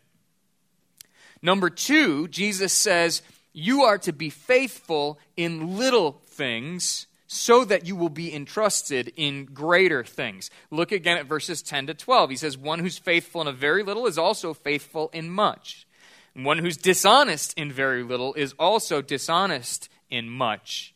Number 1.43 1.71
two, 1.71 2.29
Jesus 2.29 2.73
says, 2.73 3.23
you 3.52 3.83
are 3.83 3.99
to 3.99 4.12
be 4.12 4.31
faithful 4.31 5.19
in 5.37 5.76
little 5.76 6.21
things 6.26 7.07
so 7.26 7.64
that 7.64 7.87
you 7.87 7.95
will 7.95 8.11
be 8.11 8.35
entrusted 8.35 9.12
in 9.17 9.45
greater 9.47 10.05
things. 10.05 10.50
Look 10.71 10.93
again 10.93 11.19
at 11.19 11.26
verses 11.26 11.62
10 11.62 11.88
to 11.88 11.95
12. 11.95 12.31
He 12.31 12.37
says, 12.37 12.59
One 12.59 12.81
who's 12.81 12.99
faithful 12.99 13.40
in 13.40 13.47
a 13.47 13.52
very 13.52 13.83
little 13.83 14.07
is 14.07 14.19
also 14.19 14.52
faithful 14.52 15.11
in 15.12 15.31
much. 15.31 15.87
And 16.35 16.45
one 16.45 16.59
who's 16.59 16.76
dishonest 16.76 17.55
in 17.57 17.73
very 17.73 18.02
little 18.02 18.35
is 18.35 18.55
also 18.59 19.00
dishonest 19.00 19.88
in 20.11 20.29
much. 20.29 20.95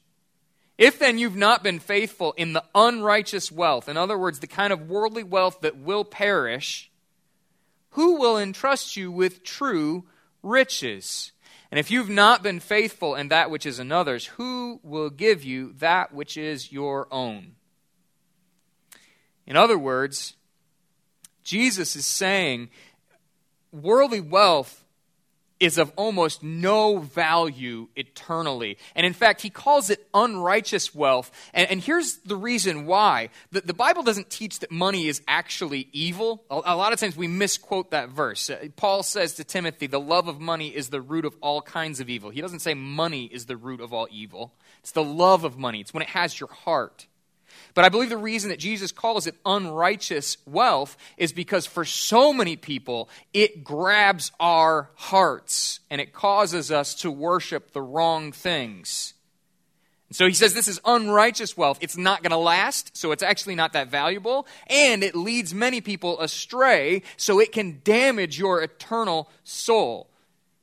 If 0.76 0.98
then 0.98 1.18
you've 1.18 1.36
not 1.36 1.62
been 1.62 1.78
faithful 1.78 2.32
in 2.32 2.52
the 2.52 2.64
unrighteous 2.74 3.52
wealth, 3.52 3.88
in 3.88 3.96
other 3.96 4.18
words, 4.18 4.40
the 4.40 4.46
kind 4.46 4.72
of 4.72 4.88
worldly 4.88 5.22
wealth 5.22 5.60
that 5.60 5.76
will 5.76 6.04
perish, 6.04 6.90
who 7.90 8.16
will 8.16 8.36
entrust 8.36 8.96
you 8.96 9.12
with 9.12 9.44
true 9.44 10.04
riches? 10.42 11.32
And 11.70 11.78
if 11.78 11.90
you've 11.90 12.08
not 12.08 12.42
been 12.42 12.60
faithful 12.60 13.14
in 13.14 13.28
that 13.28 13.50
which 13.50 13.66
is 13.66 13.78
another's, 13.78 14.26
who 14.26 14.80
will 14.82 15.10
give 15.10 15.44
you 15.44 15.72
that 15.78 16.12
which 16.12 16.36
is 16.36 16.72
your 16.72 17.06
own? 17.12 17.54
In 19.46 19.56
other 19.56 19.78
words, 19.78 20.34
Jesus 21.44 21.94
is 21.94 22.06
saying 22.06 22.70
worldly 23.72 24.20
wealth 24.20 24.83
is 25.60 25.78
of 25.78 25.92
almost 25.96 26.42
no 26.42 26.98
value 26.98 27.88
eternally. 27.96 28.76
And 28.94 29.06
in 29.06 29.12
fact, 29.12 29.40
he 29.40 29.50
calls 29.50 29.88
it 29.88 30.06
unrighteous 30.12 30.94
wealth. 30.94 31.30
And, 31.52 31.70
and 31.70 31.80
here's 31.80 32.16
the 32.18 32.36
reason 32.36 32.86
why. 32.86 33.30
The, 33.52 33.60
the, 33.60 33.74
Bible 33.74 34.02
doesn't 34.02 34.30
teach 34.30 34.58
that 34.60 34.70
money 34.70 35.06
is 35.06 35.22
actually 35.28 35.88
evil. 35.92 36.44
A, 36.50 36.56
a 36.64 36.76
lot 36.76 36.92
of 36.92 36.98
times 36.98 37.16
we 37.16 37.28
misquote 37.28 37.92
that 37.92 38.08
verse. 38.08 38.50
Uh, 38.50 38.68
Paul 38.76 39.02
says 39.02 39.34
to 39.34 39.44
Timothy, 39.44 39.86
the 39.86 40.00
love 40.00 40.28
of 40.28 40.40
money 40.40 40.68
is 40.68 40.88
the 40.88 41.00
root 41.00 41.24
of 41.24 41.36
all 41.40 41.62
kinds 41.62 42.00
of 42.00 42.10
evil. 42.10 42.30
He 42.30 42.40
doesn't 42.40 42.60
say 42.60 42.74
money 42.74 43.24
is 43.24 43.46
the 43.46 43.56
root 43.56 43.80
of 43.80 43.92
all 43.92 44.08
evil, 44.10 44.52
it's 44.80 44.92
the 44.92 45.04
love 45.04 45.44
of 45.44 45.56
money, 45.56 45.80
it's 45.80 45.94
when 45.94 46.02
it 46.02 46.10
has 46.10 46.38
your 46.38 46.50
heart. 46.50 47.06
But 47.74 47.84
I 47.84 47.88
believe 47.88 48.08
the 48.08 48.16
reason 48.16 48.50
that 48.50 48.58
Jesus 48.58 48.92
calls 48.92 49.26
it 49.26 49.34
unrighteous 49.44 50.36
wealth 50.46 50.96
is 51.16 51.32
because 51.32 51.66
for 51.66 51.84
so 51.84 52.32
many 52.32 52.56
people, 52.56 53.08
it 53.32 53.64
grabs 53.64 54.30
our 54.38 54.90
hearts 54.94 55.80
and 55.90 56.00
it 56.00 56.12
causes 56.12 56.70
us 56.70 56.94
to 56.96 57.10
worship 57.10 57.72
the 57.72 57.82
wrong 57.82 58.30
things. 58.30 59.14
So 60.12 60.28
he 60.28 60.34
says 60.34 60.54
this 60.54 60.68
is 60.68 60.80
unrighteous 60.84 61.56
wealth. 61.56 61.78
It's 61.80 61.96
not 61.96 62.22
going 62.22 62.30
to 62.30 62.36
last, 62.36 62.96
so 62.96 63.10
it's 63.10 63.22
actually 63.22 63.56
not 63.56 63.72
that 63.72 63.88
valuable. 63.88 64.46
And 64.68 65.02
it 65.02 65.16
leads 65.16 65.52
many 65.52 65.80
people 65.80 66.20
astray, 66.20 67.02
so 67.16 67.40
it 67.40 67.50
can 67.50 67.80
damage 67.82 68.38
your 68.38 68.62
eternal 68.62 69.28
soul. 69.42 70.08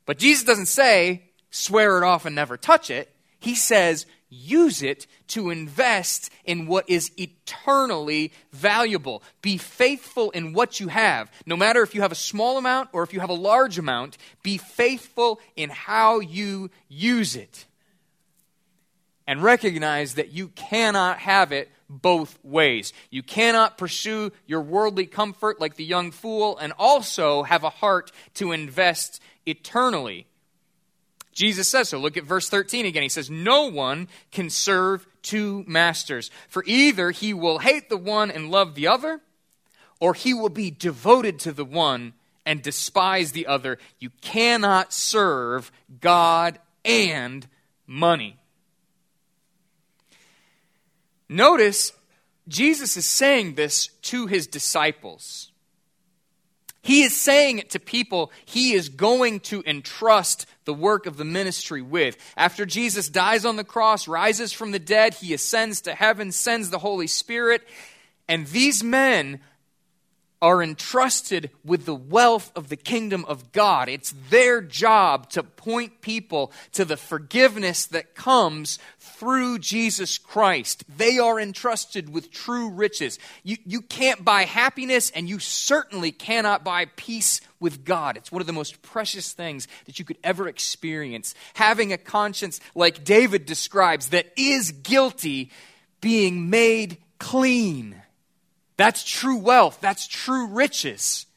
But 0.05 0.17
Jesus 0.17 0.45
doesn't 0.45 0.67
say, 0.67 1.23
swear 1.49 1.97
it 1.97 2.05
off 2.05 2.25
and 2.25 2.33
never 2.33 2.55
touch 2.55 2.89
it. 2.89 3.13
He 3.41 3.55
says, 3.55 4.05
use 4.31 4.81
it 4.81 5.05
to 5.27 5.51
invest 5.51 6.31
in 6.45 6.65
what 6.65 6.89
is 6.89 7.11
eternally 7.17 8.31
valuable. 8.51 9.21
Be 9.41 9.57
faithful 9.57 10.31
in 10.31 10.53
what 10.53 10.79
you 10.79 10.87
have. 10.87 11.29
No 11.45 11.57
matter 11.57 11.83
if 11.83 11.93
you 11.93 12.01
have 12.01 12.11
a 12.11 12.15
small 12.15 12.57
amount 12.57 12.89
or 12.93 13.03
if 13.03 13.13
you 13.13 13.19
have 13.19 13.29
a 13.29 13.33
large 13.33 13.77
amount, 13.77 14.17
be 14.41 14.57
faithful 14.57 15.39
in 15.55 15.69
how 15.69 16.21
you 16.21 16.71
use 16.87 17.35
it. 17.35 17.65
And 19.27 19.43
recognize 19.43 20.15
that 20.15 20.31
you 20.31 20.47
cannot 20.49 21.19
have 21.19 21.51
it 21.51 21.69
both 21.89 22.39
ways. 22.43 22.93
You 23.09 23.21
cannot 23.21 23.77
pursue 23.77 24.31
your 24.47 24.61
worldly 24.61 25.05
comfort 25.05 25.59
like 25.59 25.75
the 25.75 25.83
young 25.83 26.11
fool 26.11 26.57
and 26.57 26.73
also 26.79 27.43
have 27.43 27.63
a 27.63 27.69
heart 27.69 28.11
to 28.35 28.53
invest 28.53 29.21
eternally. 29.45 30.27
Jesus 31.33 31.69
says 31.69 31.89
so. 31.89 31.97
Look 31.97 32.17
at 32.17 32.23
verse 32.23 32.49
13 32.49 32.85
again. 32.85 33.03
He 33.03 33.09
says, 33.09 33.29
No 33.29 33.65
one 33.69 34.07
can 34.31 34.49
serve 34.49 35.07
two 35.21 35.63
masters, 35.67 36.29
for 36.49 36.63
either 36.65 37.11
he 37.11 37.33
will 37.33 37.59
hate 37.59 37.89
the 37.89 37.97
one 37.97 38.31
and 38.31 38.51
love 38.51 38.75
the 38.75 38.87
other, 38.87 39.21
or 39.99 40.13
he 40.13 40.33
will 40.33 40.49
be 40.49 40.71
devoted 40.71 41.39
to 41.39 41.51
the 41.51 41.65
one 41.65 42.13
and 42.45 42.61
despise 42.61 43.31
the 43.31 43.47
other. 43.47 43.77
You 43.99 44.09
cannot 44.21 44.91
serve 44.93 45.71
God 45.99 46.59
and 46.83 47.47
money. 47.85 48.37
Notice 51.29 51.93
Jesus 52.47 52.97
is 52.97 53.07
saying 53.07 53.55
this 53.55 53.87
to 54.03 54.27
his 54.27 54.47
disciples. 54.47 55.50
He 56.83 57.03
is 57.03 57.15
saying 57.15 57.59
it 57.59 57.69
to 57.71 57.79
people 57.79 58.31
he 58.45 58.73
is 58.73 58.89
going 58.89 59.41
to 59.41 59.63
entrust 59.65 60.47
the 60.65 60.73
work 60.73 61.05
of 61.05 61.17
the 61.17 61.25
ministry 61.25 61.81
with. 61.81 62.17
After 62.35 62.65
Jesus 62.65 63.07
dies 63.07 63.45
on 63.45 63.55
the 63.55 63.63
cross, 63.63 64.07
rises 64.07 64.51
from 64.51 64.71
the 64.71 64.79
dead, 64.79 65.13
he 65.13 65.33
ascends 65.33 65.81
to 65.81 65.93
heaven, 65.93 66.31
sends 66.31 66.69
the 66.69 66.79
Holy 66.79 67.07
Spirit, 67.07 67.61
and 68.27 68.47
these 68.47 68.83
men 68.83 69.41
are 70.41 70.63
entrusted 70.63 71.51
with 71.63 71.85
the 71.85 71.93
wealth 71.93 72.51
of 72.55 72.69
the 72.69 72.75
kingdom 72.75 73.23
of 73.25 73.51
God. 73.51 73.87
It's 73.87 74.15
their 74.31 74.59
job 74.59 75.29
to 75.31 75.43
point 75.43 76.01
people 76.01 76.51
to 76.71 76.83
the 76.83 76.97
forgiveness 76.97 77.85
that 77.87 78.15
comes 78.15 78.79
through 79.21 79.59
Jesus 79.59 80.17
Christ. 80.17 80.83
They 80.97 81.19
are 81.19 81.39
entrusted 81.39 82.11
with 82.11 82.31
true 82.31 82.71
riches. 82.71 83.19
You, 83.43 83.57
you 83.67 83.81
can't 83.81 84.25
buy 84.25 84.45
happiness, 84.45 85.11
and 85.11 85.29
you 85.29 85.37
certainly 85.37 86.11
cannot 86.11 86.63
buy 86.63 86.85
peace 86.95 87.39
with 87.59 87.85
God. 87.85 88.17
It's 88.17 88.31
one 88.31 88.41
of 88.41 88.47
the 88.47 88.51
most 88.51 88.81
precious 88.81 89.31
things 89.31 89.67
that 89.85 89.99
you 89.99 90.05
could 90.05 90.17
ever 90.23 90.47
experience. 90.47 91.35
Having 91.53 91.93
a 91.93 91.99
conscience 91.99 92.59
like 92.73 93.03
David 93.03 93.45
describes 93.45 94.09
that 94.09 94.25
is 94.35 94.71
guilty, 94.71 95.51
being 96.01 96.49
made 96.49 96.97
clean. 97.19 98.01
That's 98.75 99.03
true 99.03 99.37
wealth. 99.37 99.77
That's 99.81 100.07
true 100.07 100.47
riches. 100.47 101.27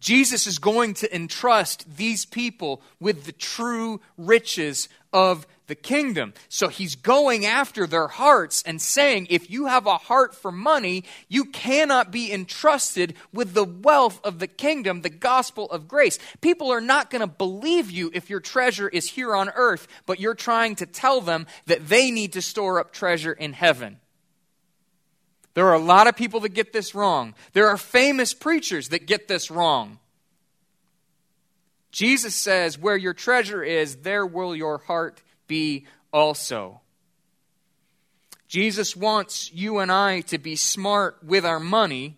Jesus 0.00 0.46
is 0.46 0.58
going 0.58 0.94
to 0.94 1.14
entrust 1.14 1.96
these 1.96 2.24
people 2.24 2.82
with 2.98 3.24
the 3.24 3.32
true 3.32 4.00
riches 4.16 4.88
of 5.12 5.46
the 5.66 5.74
kingdom. 5.74 6.34
So 6.48 6.68
he's 6.68 6.96
going 6.96 7.46
after 7.46 7.86
their 7.86 8.08
hearts 8.08 8.62
and 8.66 8.82
saying, 8.82 9.28
if 9.30 9.50
you 9.50 9.66
have 9.66 9.86
a 9.86 9.98
heart 9.98 10.34
for 10.34 10.50
money, 10.50 11.04
you 11.28 11.44
cannot 11.44 12.10
be 12.10 12.32
entrusted 12.32 13.14
with 13.32 13.54
the 13.54 13.64
wealth 13.64 14.20
of 14.24 14.40
the 14.40 14.48
kingdom, 14.48 15.02
the 15.02 15.10
gospel 15.10 15.70
of 15.70 15.86
grace. 15.86 16.18
People 16.40 16.72
are 16.72 16.80
not 16.80 17.10
going 17.10 17.20
to 17.20 17.26
believe 17.28 17.90
you 17.90 18.10
if 18.12 18.28
your 18.28 18.40
treasure 18.40 18.88
is 18.88 19.10
here 19.10 19.34
on 19.34 19.50
earth, 19.54 19.86
but 20.06 20.18
you're 20.18 20.34
trying 20.34 20.74
to 20.76 20.86
tell 20.86 21.20
them 21.20 21.46
that 21.66 21.88
they 21.88 22.10
need 22.10 22.32
to 22.32 22.42
store 22.42 22.80
up 22.80 22.92
treasure 22.92 23.32
in 23.32 23.52
heaven. 23.52 24.00
There 25.54 25.66
are 25.66 25.74
a 25.74 25.78
lot 25.78 26.06
of 26.06 26.16
people 26.16 26.40
that 26.40 26.50
get 26.50 26.72
this 26.72 26.94
wrong. 26.94 27.34
There 27.52 27.68
are 27.68 27.76
famous 27.76 28.34
preachers 28.34 28.90
that 28.90 29.06
get 29.06 29.28
this 29.28 29.50
wrong. 29.50 29.98
Jesus 31.90 32.34
says, 32.34 32.78
Where 32.78 32.96
your 32.96 33.14
treasure 33.14 33.62
is, 33.62 33.96
there 33.96 34.24
will 34.24 34.54
your 34.54 34.78
heart 34.78 35.22
be 35.48 35.86
also. 36.12 36.80
Jesus 38.46 38.96
wants 38.96 39.52
you 39.52 39.78
and 39.78 39.92
I 39.92 40.22
to 40.22 40.38
be 40.38 40.56
smart 40.56 41.18
with 41.22 41.44
our 41.44 41.60
money. 41.60 42.16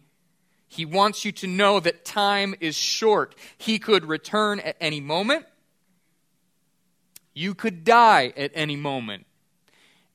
He 0.69 0.87
wants 0.87 1.27
you 1.27 1.33
to 1.33 1.47
know 1.47 1.81
that 1.81 2.07
time 2.07 2.55
is 2.61 2.75
short. 2.75 3.35
He 3.59 3.79
could 3.79 4.07
return 4.07 4.59
at 4.61 4.77
any 4.81 5.01
moment. 5.01 5.45
You 7.35 7.55
could 7.55 7.85
die 7.85 8.33
at 8.37 8.51
any 8.55 8.77
moment. 8.77 9.27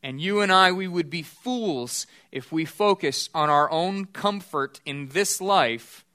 And 0.04 0.22
you 0.22 0.42
and 0.42 0.52
I, 0.52 0.72
we 0.72 0.88
would 0.88 1.10
be 1.10 1.24
fools 1.24 2.08
if 2.32 2.52
we 2.52 2.66
focus 2.66 3.30
on 3.34 3.50
our 3.50 3.70
own 3.72 4.06
comfort 4.06 4.80
in 4.86 5.10
this 5.10 5.42
life, 5.42 6.06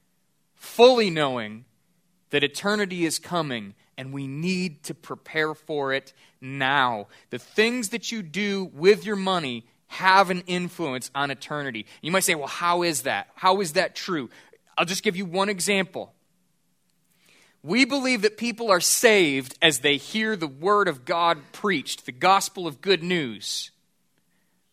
fully 0.55 1.11
knowing 1.11 1.65
that 2.31 2.45
eternity 2.45 3.05
is 3.05 3.19
coming 3.19 3.75
and 3.99 4.13
we 4.13 4.27
need 4.27 4.83
to 4.85 4.95
prepare 4.95 5.55
for 5.55 5.93
it 5.93 6.13
now. 6.41 7.09
The 7.31 7.39
things 7.39 7.91
that 7.91 8.11
you 8.11 8.23
do 8.23 8.71
with 8.73 9.05
your 9.05 9.17
money 9.17 9.67
have 9.89 10.31
an 10.31 10.43
influence 10.47 11.11
on 11.15 11.31
eternity. 11.31 11.85
You 12.01 12.11
might 12.11 12.25
say, 12.25 12.35
well, 12.35 12.47
how 12.47 12.83
is 12.83 13.03
that? 13.03 13.29
How 13.35 13.61
is 13.61 13.75
that 13.75 13.95
true? 13.95 14.31
I'll 14.79 14.87
just 14.87 15.03
give 15.03 15.17
you 15.17 15.27
one 15.27 15.51
example. 15.51 16.15
We 17.63 17.85
believe 17.85 18.23
that 18.23 18.37
people 18.37 18.71
are 18.71 18.81
saved 18.81 19.57
as 19.63 19.81
they 19.81 19.97
hear 19.97 20.35
the 20.35 20.49
word 20.49 20.89
of 20.89 21.05
God 21.05 21.39
preached, 21.53 22.07
the 22.07 22.13
gospel 22.13 22.67
of 22.67 22.81
good 22.81 23.03
news 23.03 23.73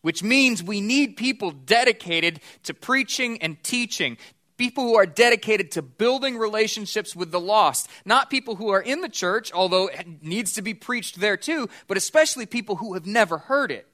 which 0.02 0.22
means 0.22 0.62
we 0.62 0.80
need 0.80 1.16
people 1.16 1.50
dedicated 1.50 2.40
to 2.64 2.74
preaching 2.74 3.40
and 3.42 3.62
teaching. 3.62 4.16
People 4.56 4.84
who 4.84 4.96
are 4.96 5.06
dedicated 5.06 5.72
to 5.72 5.82
building 5.82 6.36
relationships 6.36 7.16
with 7.16 7.30
the 7.30 7.40
lost. 7.40 7.88
Not 8.04 8.30
people 8.30 8.56
who 8.56 8.70
are 8.70 8.80
in 8.80 9.00
the 9.00 9.08
church, 9.08 9.52
although 9.52 9.88
it 9.88 10.22
needs 10.22 10.54
to 10.54 10.62
be 10.62 10.74
preached 10.74 11.20
there 11.20 11.36
too, 11.36 11.68
but 11.86 11.96
especially 11.96 12.46
people 12.46 12.76
who 12.76 12.94
have 12.94 13.06
never 13.06 13.38
heard 13.38 13.70
it. 13.70 13.86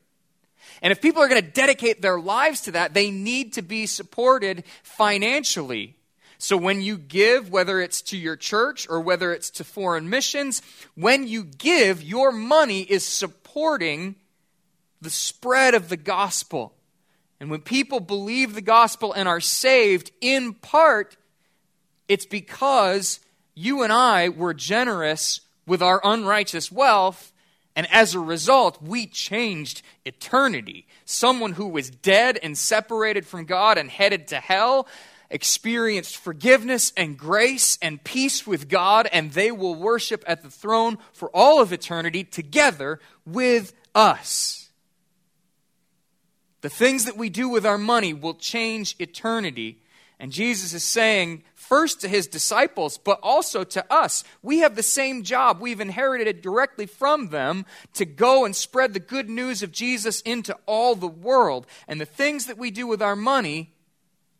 And 0.82 0.90
if 0.90 1.00
people 1.00 1.22
are 1.22 1.28
going 1.28 1.42
to 1.42 1.50
dedicate 1.50 2.02
their 2.02 2.18
lives 2.18 2.62
to 2.62 2.72
that, 2.72 2.94
they 2.94 3.10
need 3.10 3.52
to 3.54 3.62
be 3.62 3.86
supported 3.86 4.64
financially. 4.82 5.95
So 6.38 6.56
when 6.56 6.82
you 6.82 6.98
give, 6.98 7.50
whether 7.50 7.80
it's 7.80 8.02
to 8.02 8.16
your 8.16 8.36
church 8.36 8.86
or 8.88 9.00
whether 9.00 9.32
it's 9.32 9.50
to 9.50 9.64
foreign 9.64 10.10
missions, 10.10 10.62
when 10.94 11.26
you 11.26 11.44
give, 11.44 12.02
your 12.02 12.32
money 12.32 12.82
is 12.82 13.04
supporting 13.04 14.16
the 15.00 15.10
spread 15.10 15.74
of 15.74 15.88
the 15.88 15.96
gospel. 15.96 16.74
And 17.40 17.50
when 17.50 17.60
people 17.60 18.00
believe 18.00 18.54
the 18.54 18.62
gospel 18.62 19.12
and 19.12 19.28
are 19.28 19.40
saved, 19.40 20.10
in 20.20 20.54
part, 20.54 21.16
it's 22.08 22.26
because 22.26 23.20
you 23.54 23.82
and 23.82 23.92
I 23.92 24.28
were 24.28 24.54
generous 24.54 25.40
with 25.66 25.82
our 25.82 26.00
unrighteous 26.04 26.70
wealth, 26.70 27.32
and 27.74 27.86
as 27.90 28.14
a 28.14 28.20
result, 28.20 28.82
we 28.82 29.06
changed 29.06 29.82
eternity. 30.04 30.86
Someone 31.04 31.52
who 31.52 31.68
was 31.68 31.90
dead 31.90 32.38
and 32.42 32.56
separated 32.56 33.26
from 33.26 33.44
God 33.44 33.76
and 33.76 33.90
headed 33.90 34.28
to 34.28 34.36
hell 34.36 34.86
experienced 35.30 36.16
forgiveness 36.16 36.92
and 36.96 37.18
grace 37.18 37.78
and 37.82 38.02
peace 38.02 38.46
with 38.46 38.68
God, 38.68 39.08
and 39.12 39.32
they 39.32 39.50
will 39.50 39.74
worship 39.74 40.24
at 40.26 40.42
the 40.42 40.50
throne 40.50 40.98
for 41.12 41.30
all 41.34 41.60
of 41.60 41.72
eternity 41.72 42.24
together 42.24 43.00
with 43.24 43.72
us. 43.94 44.68
The 46.62 46.70
things 46.70 47.04
that 47.04 47.16
we 47.16 47.28
do 47.28 47.48
with 47.48 47.64
our 47.64 47.78
money 47.78 48.12
will 48.12 48.34
change 48.34 48.96
eternity. 48.98 49.78
And 50.18 50.32
Jesus 50.32 50.72
is 50.72 50.82
saying, 50.82 51.42
first 51.54 52.00
to 52.00 52.08
his 52.08 52.26
disciples, 52.26 52.96
but 52.96 53.20
also 53.22 53.64
to 53.64 53.92
us, 53.92 54.24
we 54.42 54.60
have 54.60 54.74
the 54.74 54.82
same 54.82 55.22
job. 55.22 55.60
We've 55.60 55.80
inherited 55.80 56.26
it 56.26 56.42
directly 56.42 56.86
from 56.86 57.28
them 57.28 57.66
to 57.94 58.06
go 58.06 58.44
and 58.44 58.56
spread 58.56 58.94
the 58.94 59.00
good 59.00 59.28
news 59.28 59.62
of 59.62 59.72
Jesus 59.72 60.22
into 60.22 60.56
all 60.64 60.94
the 60.94 61.06
world. 61.06 61.66
And 61.86 62.00
the 62.00 62.06
things 62.06 62.46
that 62.46 62.58
we 62.58 62.70
do 62.70 62.86
with 62.86 63.02
our 63.02 63.16
money 63.16 63.75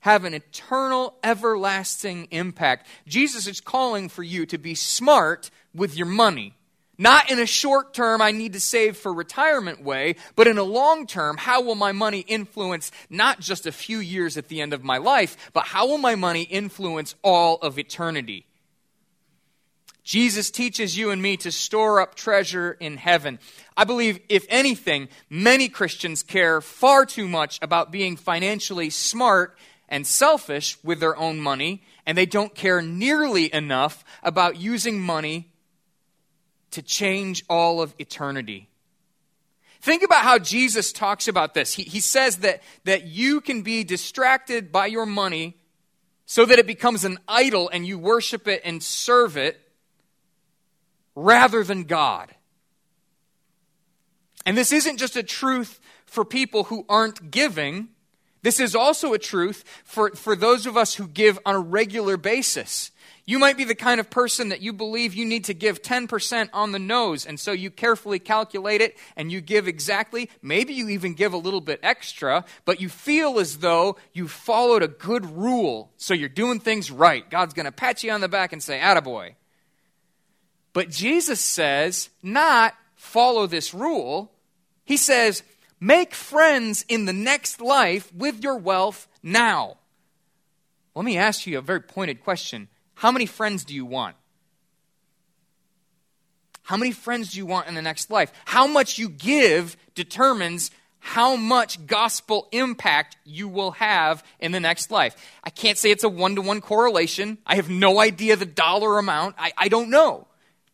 have 0.01 0.25
an 0.25 0.35
eternal, 0.35 1.15
everlasting 1.23 2.29
impact. 2.31 2.87
Jesus 3.07 3.47
is 3.47 3.61
calling 3.61 4.09
for 4.09 4.23
you 4.23 4.47
to 4.47 4.59
be 4.59 4.75
smart 4.75 5.51
with 5.75 5.97
your 5.97 6.07
money. 6.07 6.55
Not 6.99 7.31
in 7.31 7.39
a 7.39 7.47
short 7.47 7.93
term, 7.93 8.23
I 8.23 8.31
need 8.31 8.55
to 8.55 8.61
save 8.61 8.97
for 8.97 9.13
retirement 9.13 9.83
way, 9.83 10.17
but 10.35 10.47
in 10.47 10.57
a 10.57 10.63
long 10.63 11.07
term, 11.07 11.37
how 11.37 11.61
will 11.61 11.75
my 11.75 11.93
money 11.93 12.21
influence 12.21 12.91
not 13.11 13.41
just 13.41 13.67
a 13.67 13.73
few 13.73 13.99
years 13.99 14.39
at 14.39 14.49
the 14.49 14.63
end 14.63 14.73
of 14.73 14.83
my 14.83 14.97
life, 14.97 15.51
but 15.53 15.65
how 15.65 15.87
will 15.87 15.99
my 15.99 16.15
money 16.15 16.43
influence 16.43 17.15
all 17.23 17.57
of 17.57 17.79
eternity? 17.79 18.47
Jesus 20.05 20.53
teaches 20.53 20.97
you 20.97 21.11
and 21.11 21.21
me 21.21 21.37
to 21.39 21.51
store 21.51 22.01
up 22.01 22.15
treasure 22.15 22.77
in 22.79 22.97
heaven. 22.97 23.41
I 23.77 23.83
believe, 23.83 24.21
if 24.29 24.47
anything, 24.49 25.09
many 25.29 25.69
Christians 25.69 26.23
care 26.23 26.61
far 26.61 27.05
too 27.05 27.27
much 27.27 27.59
about 27.61 27.91
being 27.91 28.17
financially 28.17 28.89
smart 28.89 29.59
and 29.89 30.07
selfish 30.07 30.77
with 30.83 31.01
their 31.01 31.17
own 31.17 31.41
money, 31.41 31.83
and 32.05 32.17
they 32.17 32.27
don't 32.27 32.55
care 32.55 32.83
nearly 32.83 33.53
enough 33.53 34.05
about 34.23 34.57
using 34.57 35.01
money 35.01 35.51
to 36.73 36.83
change 36.83 37.45
all 37.49 37.81
of 37.81 37.95
eternity. 37.99 38.69
Think 39.81 40.03
about 40.03 40.25
how 40.25 40.39
Jesus 40.39 40.93
talks 40.93 41.29
about 41.29 41.55
this. 41.55 41.75
He, 41.75 41.85
he 41.85 42.01
says 42.01 42.39
that, 42.39 42.63
that 42.85 43.05
you 43.05 43.41
can 43.41 43.63
be 43.63 43.85
distracted 43.85 44.73
by 44.73 44.87
your 44.87 45.07
money 45.07 45.57
so 46.25 46.45
that 46.45 46.59
it 46.59 46.67
becomes 46.67 47.05
an 47.05 47.19
idol 47.29 47.71
and 47.73 47.87
you 47.87 47.99
worship 47.99 48.49
it 48.49 48.63
and 48.65 48.83
serve 48.83 49.37
it 49.37 49.61
rather 51.15 51.63
than 51.63 51.85
God. 51.85 52.35
And 54.45 54.57
this 54.57 54.73
isn't 54.73 54.99
just 54.99 55.17
a 55.17 55.23
truth 55.23 55.81
for 56.05 56.25
people 56.25 56.65
who 56.65 56.85
aren't 56.89 57.31
giving. 57.31 57.89
This 58.47 58.61
is 58.61 58.77
also 58.77 59.13
a 59.13 59.19
truth 59.19 59.65
for, 59.83 60.11
for 60.11 60.37
those 60.37 60.67
of 60.67 60.77
us 60.77 60.95
who 60.95 61.09
give 61.09 61.37
on 61.45 61.57
a 61.57 61.59
regular 61.59 62.17
basis. 62.17 62.93
You 63.25 63.41
might 63.41 63.57
be 63.57 63.65
the 63.65 63.75
kind 63.75 63.99
of 63.99 64.09
person 64.09 64.51
that 64.51 64.61
you 64.61 64.73
believe 64.73 65.15
you 65.15 65.25
need 65.25 65.47
to 65.47 65.53
give 65.53 65.83
10% 65.83 66.51
on 66.53 66.71
the 66.71 66.79
nose, 66.79 67.27
and 67.27 67.41
so 67.41 67.51
you 67.51 67.73
carefully 67.73 68.21
calculate 68.21 68.81
it 68.81 68.97
and 69.17 69.33
you 69.33 69.41
give 69.41 69.67
exactly. 69.67 70.31
Maybe 70.43 70.75
you 70.75 70.91
even 70.91 71.15
give 71.15 71.33
a 71.33 71.37
little 71.37 71.61
bit 71.61 71.81
extra, 71.83 72.45
but 72.65 72.81
you 72.81 72.89
feel 72.89 73.41
as 73.41 73.59
though 73.59 73.97
you 74.13 74.29
followed 74.29 74.85
a 74.85 74.87
good 74.87 75.27
rule, 75.27 75.91
so 75.97 76.15
you're 76.15 76.29
doing 76.29 76.61
things 76.61 76.89
right. 76.89 77.29
God's 77.29 77.53
going 77.53 77.67
to 77.67 77.73
pat 77.73 78.05
you 78.05 78.13
on 78.13 78.21
the 78.21 78.29
back 78.29 78.53
and 78.53 78.63
say, 78.63 78.79
Attaboy. 78.79 79.35
But 80.73 80.91
Jesus 80.91 81.41
says, 81.41 82.11
not 82.23 82.77
follow 82.95 83.49
this 83.49 83.75
rule. 83.75 84.31
He 84.85 84.97
says, 84.99 85.43
make 85.81 86.15
friends 86.15 86.85
in 86.89 87.05
the 87.05 87.13
next 87.13 87.61
life 87.61 88.13
with 88.15 88.43
your 88.43 88.57
wealth 88.57 89.09
now. 89.23 89.77
Let 90.95 91.05
me 91.05 91.19
ask 91.19 91.47
you 91.47 91.59
a 91.59 91.63
very 91.63 91.81
pointed 91.81 92.23
question 92.23 92.69
how 92.95 93.13
many 93.13 93.27
friends 93.27 93.65
do 93.65 93.75
you 93.75 93.85
want? 93.85 94.17
How 96.63 96.77
many 96.77 96.93
friends 96.93 97.33
do 97.33 97.39
you 97.39 97.47
want 97.47 97.69
in 97.69 97.75
the 97.75 97.83
next 97.83 98.11
life? 98.11 98.33
How 98.45 98.67
much 98.67 98.99
you 98.99 99.09
give 99.09 99.77
determines 99.95 100.71
how 101.07 101.37
much 101.37 101.87
gospel 101.87 102.49
impact 102.51 103.17
you 103.25 103.47
will 103.47 103.71
have 103.71 104.25
in 104.41 104.51
the 104.51 104.59
next 104.59 104.91
life. 104.91 105.15
I 105.45 105.51
can't 105.51 105.79
say 105.79 105.93
it's 105.93 106.03
a 106.03 106.09
one 106.09 106.35
to 106.35 106.43
one 106.43 106.61
correlation. 106.61 107.39
I 107.47 107.55
have 107.55 107.71
no 107.71 108.01
idea 108.01 108.35
the 108.35 108.45
dollar 108.45 108.99
amount. 108.99 109.37
I, 109.39 109.53
I 109.57 109.69
don't 109.69 109.89
know. 109.89 110.26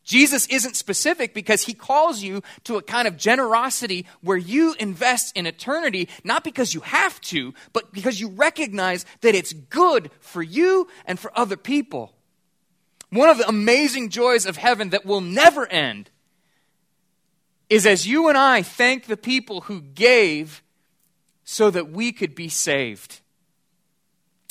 Jesus 0.05 0.47
isn't 0.47 0.77
specific 0.77 1.33
because 1.33 1.63
he 1.63 1.75
calls 1.75 2.23
you 2.23 2.43
to 2.65 2.77
a 2.77 2.83
kind 2.83 3.07
of 3.07 3.17
generosity 3.17 4.07
where 4.21 4.37
you 4.37 4.75
invest 4.81 5.37
in 5.37 5.47
eternity, 5.47 6.09
not 6.25 6.43
because 6.43 6.75
you 6.75 6.81
have 6.81 7.21
to, 7.23 7.55
but 7.73 7.93
because 7.93 8.21
you 8.21 8.29
recognize 8.29 9.07
that 9.21 9.35
it's 9.35 9.53
good 9.53 10.11
for 10.21 10.43
you 10.43 10.89
and 11.07 11.21
for 11.21 11.37
other 11.39 11.57
people. 11.57 12.13
One 13.11 13.29
of 13.29 13.39
the 13.39 13.49
amazing 13.49 14.09
joys 14.09 14.47
of 14.47 14.57
heaven 14.57 14.91
that 14.91 15.07
will 15.07 15.21
never 15.21 15.67
end 15.67 16.11
is 17.69 17.87
as 17.87 18.07
you 18.07 18.29
and 18.29 18.37
I 18.37 18.63
thank 18.63 19.07
the 19.07 19.17
people 19.17 19.63
who 19.63 19.81
gave 19.81 20.63
so 21.45 21.71
that 21.71 21.91
we 21.91 22.13
could 22.13 22.35
be 22.35 22.49
saved. 22.49 23.21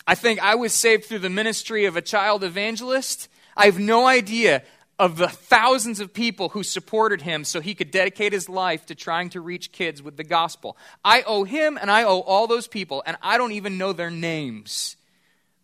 I 0.07 0.15
think 0.15 0.39
I 0.41 0.55
was 0.55 0.73
saved 0.73 1.05
through 1.05 1.19
the 1.19 1.29
ministry 1.29 1.85
of 1.85 1.95
a 1.95 2.01
child 2.01 2.43
evangelist. 2.43 3.27
I 3.55 3.65
have 3.65 3.79
no 3.79 4.07
idea 4.07 4.63
of 5.01 5.17
the 5.17 5.27
thousands 5.27 5.99
of 5.99 6.13
people 6.13 6.49
who 6.49 6.61
supported 6.61 7.23
him 7.23 7.43
so 7.43 7.59
he 7.59 7.73
could 7.73 7.89
dedicate 7.89 8.31
his 8.31 8.47
life 8.47 8.85
to 8.85 8.93
trying 8.93 9.31
to 9.31 9.41
reach 9.41 9.71
kids 9.71 9.99
with 9.99 10.15
the 10.15 10.23
gospel. 10.23 10.77
I 11.03 11.23
owe 11.23 11.43
him 11.43 11.79
and 11.81 11.89
I 11.89 12.03
owe 12.03 12.19
all 12.19 12.45
those 12.45 12.67
people, 12.67 13.01
and 13.07 13.17
I 13.19 13.39
don't 13.39 13.53
even 13.53 13.79
know 13.79 13.93
their 13.93 14.11
names. 14.11 14.95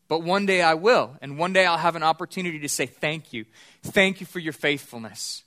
But 0.08 0.24
one 0.24 0.48
day 0.48 0.64
I 0.64 0.74
will, 0.74 1.18
and 1.22 1.38
one 1.38 1.54
day 1.54 1.68
I'll 1.68 1.78
have 1.78 1.96
an 1.96 2.02
opportunity 2.02 2.58
to 2.58 2.68
say 2.68 2.88
thank 2.88 3.32
you. 3.32 3.46
Thank 3.84 4.22
you 4.22 4.26
for 4.26 4.40
your 4.40 4.54
faithfulness. 4.54 5.44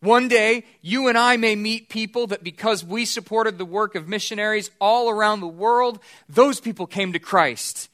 One 0.00 0.28
day, 0.28 0.64
you 0.80 1.08
and 1.08 1.18
I 1.18 1.36
may 1.36 1.54
meet 1.54 1.90
people 1.90 2.28
that 2.28 2.42
because 2.42 2.82
we 2.82 3.04
supported 3.04 3.58
the 3.58 3.66
work 3.66 3.94
of 3.94 4.08
missionaries 4.08 4.70
all 4.80 5.10
around 5.10 5.40
the 5.40 5.46
world, 5.46 5.98
those 6.30 6.60
people 6.60 6.86
came 6.86 7.12
to 7.12 7.18
Christ. 7.18 7.90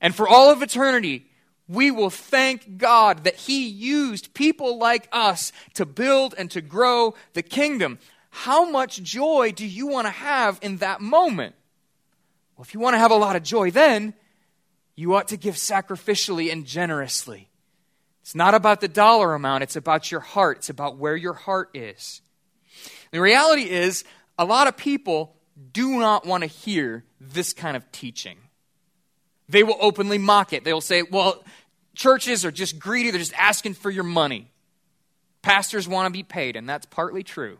And 0.00 0.14
for 0.14 0.26
all 0.26 0.50
of 0.50 0.62
eternity, 0.62 1.26
we 1.68 1.90
will 1.90 2.10
thank 2.10 2.78
God 2.78 3.24
that 3.24 3.34
He 3.34 3.66
used 3.66 4.34
people 4.34 4.78
like 4.78 5.08
us 5.12 5.52
to 5.74 5.84
build 5.84 6.34
and 6.38 6.50
to 6.52 6.60
grow 6.60 7.14
the 7.32 7.42
kingdom. 7.42 7.98
How 8.30 8.68
much 8.68 9.02
joy 9.02 9.52
do 9.54 9.66
you 9.66 9.86
want 9.86 10.06
to 10.06 10.12
have 10.12 10.58
in 10.62 10.78
that 10.78 11.00
moment? 11.00 11.54
Well, 12.56 12.64
if 12.64 12.74
you 12.74 12.80
want 12.80 12.94
to 12.94 12.98
have 12.98 13.10
a 13.10 13.16
lot 13.16 13.36
of 13.36 13.42
joy 13.42 13.70
then, 13.70 14.14
you 14.94 15.14
ought 15.14 15.28
to 15.28 15.36
give 15.36 15.56
sacrificially 15.56 16.50
and 16.50 16.64
generously. 16.64 17.48
It's 18.22 18.34
not 18.34 18.54
about 18.54 18.80
the 18.80 18.88
dollar 18.88 19.34
amount, 19.34 19.62
it's 19.62 19.76
about 19.76 20.10
your 20.10 20.20
heart, 20.20 20.58
it's 20.58 20.70
about 20.70 20.96
where 20.96 21.16
your 21.16 21.34
heart 21.34 21.70
is. 21.74 22.22
The 23.12 23.20
reality 23.20 23.70
is, 23.70 24.04
a 24.38 24.44
lot 24.44 24.66
of 24.66 24.76
people 24.76 25.36
do 25.72 25.98
not 25.98 26.26
want 26.26 26.42
to 26.42 26.48
hear 26.48 27.04
this 27.20 27.52
kind 27.52 27.76
of 27.76 27.90
teaching. 27.92 28.36
They 29.48 29.62
will 29.62 29.78
openly 29.80 30.18
mock 30.18 30.52
it. 30.52 30.64
They 30.64 30.72
will 30.72 30.80
say, 30.80 31.02
well, 31.02 31.44
churches 31.94 32.44
are 32.44 32.50
just 32.50 32.78
greedy, 32.78 33.10
they're 33.10 33.20
just 33.20 33.34
asking 33.34 33.74
for 33.74 33.90
your 33.90 34.04
money. 34.04 34.50
Pastors 35.42 35.86
want 35.86 36.06
to 36.06 36.10
be 36.10 36.22
paid, 36.22 36.56
and 36.56 36.68
that's 36.68 36.86
partly 36.86 37.22
true. 37.22 37.58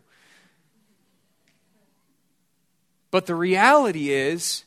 But 3.10 3.26
the 3.26 3.34
reality 3.34 4.10
is, 4.10 4.64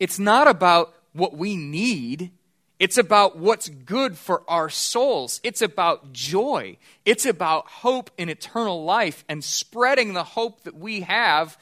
it's 0.00 0.18
not 0.18 0.48
about 0.48 0.94
what 1.12 1.36
we 1.36 1.56
need. 1.56 2.30
It's 2.78 2.98
about 2.98 3.38
what's 3.38 3.68
good 3.68 4.18
for 4.18 4.42
our 4.48 4.68
souls. 4.68 5.40
It's 5.42 5.62
about 5.62 6.12
joy. 6.12 6.76
It's 7.04 7.24
about 7.24 7.66
hope 7.68 8.10
in 8.18 8.28
eternal 8.28 8.84
life 8.84 9.24
and 9.28 9.42
spreading 9.42 10.12
the 10.12 10.24
hope 10.24 10.64
that 10.64 10.74
we 10.74 11.02
have 11.02 11.56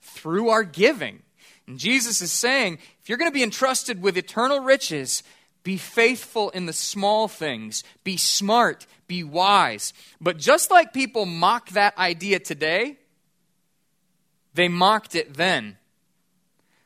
through 0.00 0.48
our 0.48 0.64
giving. 0.64 1.22
And 1.66 1.78
Jesus 1.78 2.20
is 2.20 2.32
saying, 2.32 2.78
if 3.02 3.08
you're 3.08 3.18
going 3.18 3.30
to 3.30 3.34
be 3.34 3.42
entrusted 3.42 4.00
with 4.00 4.16
eternal 4.16 4.60
riches, 4.60 5.22
be 5.62 5.76
faithful 5.76 6.50
in 6.50 6.66
the 6.66 6.72
small 6.72 7.26
things. 7.26 7.82
Be 8.04 8.16
smart. 8.16 8.86
Be 9.08 9.24
wise. 9.24 9.92
But 10.20 10.38
just 10.38 10.70
like 10.70 10.92
people 10.92 11.26
mock 11.26 11.70
that 11.70 11.98
idea 11.98 12.38
today, 12.38 12.98
they 14.54 14.68
mocked 14.68 15.14
it 15.14 15.34
then. 15.34 15.76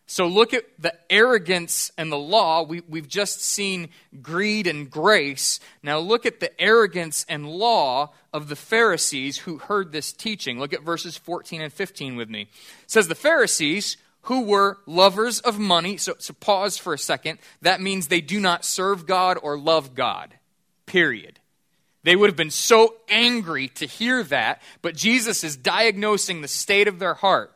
So 0.06 0.26
look 0.26 0.52
at 0.52 0.64
the 0.76 0.92
arrogance 1.08 1.92
and 1.96 2.10
the 2.10 2.18
law. 2.18 2.64
We, 2.64 2.80
we've 2.88 3.06
just 3.06 3.42
seen 3.42 3.90
greed 4.20 4.66
and 4.66 4.90
grace. 4.90 5.60
Now 5.84 6.00
look 6.00 6.26
at 6.26 6.40
the 6.40 6.60
arrogance 6.60 7.24
and 7.28 7.46
law 7.46 8.12
of 8.32 8.48
the 8.48 8.56
Pharisees 8.56 9.38
who 9.38 9.58
heard 9.58 9.92
this 9.92 10.12
teaching. 10.12 10.58
Look 10.58 10.72
at 10.72 10.82
verses 10.82 11.16
14 11.16 11.60
and 11.60 11.72
15 11.72 12.16
with 12.16 12.28
me. 12.28 12.48
It 12.82 12.90
says, 12.90 13.06
The 13.06 13.14
Pharisees 13.14 13.98
who 14.22 14.42
were 14.42 14.78
lovers 14.86 15.40
of 15.40 15.58
money. 15.58 15.96
So, 15.96 16.14
so 16.18 16.34
pause 16.34 16.76
for 16.76 16.92
a 16.92 16.98
second. 16.98 17.38
That 17.62 17.80
means 17.80 18.06
they 18.06 18.20
do 18.20 18.40
not 18.40 18.64
serve 18.64 19.06
God 19.06 19.38
or 19.42 19.58
love 19.58 19.94
God. 19.94 20.34
Period. 20.86 21.40
They 22.02 22.16
would 22.16 22.30
have 22.30 22.36
been 22.36 22.50
so 22.50 22.94
angry 23.08 23.68
to 23.68 23.86
hear 23.86 24.22
that, 24.24 24.62
but 24.82 24.96
Jesus 24.96 25.44
is 25.44 25.56
diagnosing 25.56 26.40
the 26.40 26.48
state 26.48 26.88
of 26.88 26.98
their 26.98 27.14
heart. 27.14 27.54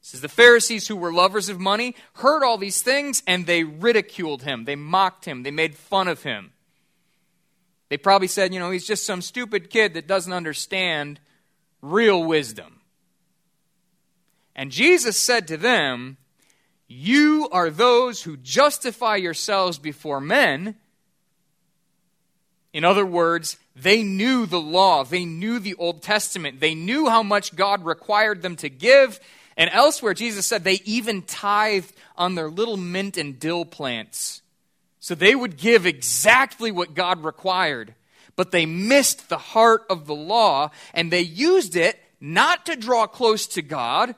says 0.00 0.20
the 0.20 0.28
Pharisees 0.28 0.86
who 0.86 0.96
were 0.96 1.12
lovers 1.12 1.48
of 1.48 1.58
money 1.58 1.96
heard 2.14 2.44
all 2.44 2.56
these 2.56 2.82
things 2.82 3.22
and 3.26 3.46
they 3.46 3.64
ridiculed 3.64 4.42
him. 4.42 4.64
They 4.64 4.76
mocked 4.76 5.24
him. 5.24 5.42
They 5.42 5.50
made 5.50 5.74
fun 5.74 6.06
of 6.06 6.22
him. 6.22 6.52
They 7.88 7.98
probably 7.98 8.28
said, 8.28 8.54
you 8.54 8.60
know, 8.60 8.70
he's 8.70 8.86
just 8.86 9.06
some 9.06 9.22
stupid 9.22 9.70
kid 9.70 9.94
that 9.94 10.06
doesn't 10.06 10.32
understand 10.32 11.20
real 11.82 12.24
wisdom. 12.24 12.80
And 14.54 14.70
Jesus 14.70 15.16
said 15.16 15.48
to 15.48 15.56
them, 15.56 16.16
You 16.86 17.48
are 17.50 17.70
those 17.70 18.22
who 18.22 18.36
justify 18.36 19.16
yourselves 19.16 19.78
before 19.78 20.20
men. 20.20 20.76
In 22.72 22.84
other 22.84 23.06
words, 23.06 23.56
they 23.76 24.02
knew 24.02 24.46
the 24.46 24.60
law, 24.60 25.04
they 25.04 25.24
knew 25.24 25.58
the 25.58 25.74
Old 25.74 26.02
Testament, 26.02 26.60
they 26.60 26.74
knew 26.74 27.08
how 27.08 27.22
much 27.22 27.54
God 27.54 27.84
required 27.84 28.42
them 28.42 28.56
to 28.56 28.68
give, 28.68 29.20
and 29.56 29.70
elsewhere, 29.72 30.14
Jesus 30.14 30.46
said 30.46 30.64
they 30.64 30.80
even 30.84 31.22
tithed 31.22 31.94
on 32.16 32.34
their 32.34 32.50
little 32.50 32.76
mint 32.76 33.16
and 33.16 33.38
dill 33.38 33.64
plants. 33.64 34.42
So 35.00 35.14
they 35.14 35.34
would 35.34 35.56
give 35.56 35.86
exactly 35.86 36.72
what 36.72 36.94
God 36.94 37.24
required. 37.24 37.94
But 38.36 38.50
they 38.50 38.66
missed 38.66 39.28
the 39.28 39.38
heart 39.38 39.84
of 39.88 40.06
the 40.06 40.14
law, 40.14 40.70
and 40.92 41.12
they 41.12 41.20
used 41.20 41.76
it 41.76 42.00
not 42.20 42.66
to 42.66 42.74
draw 42.74 43.06
close 43.06 43.46
to 43.48 43.62
God, 43.62 44.14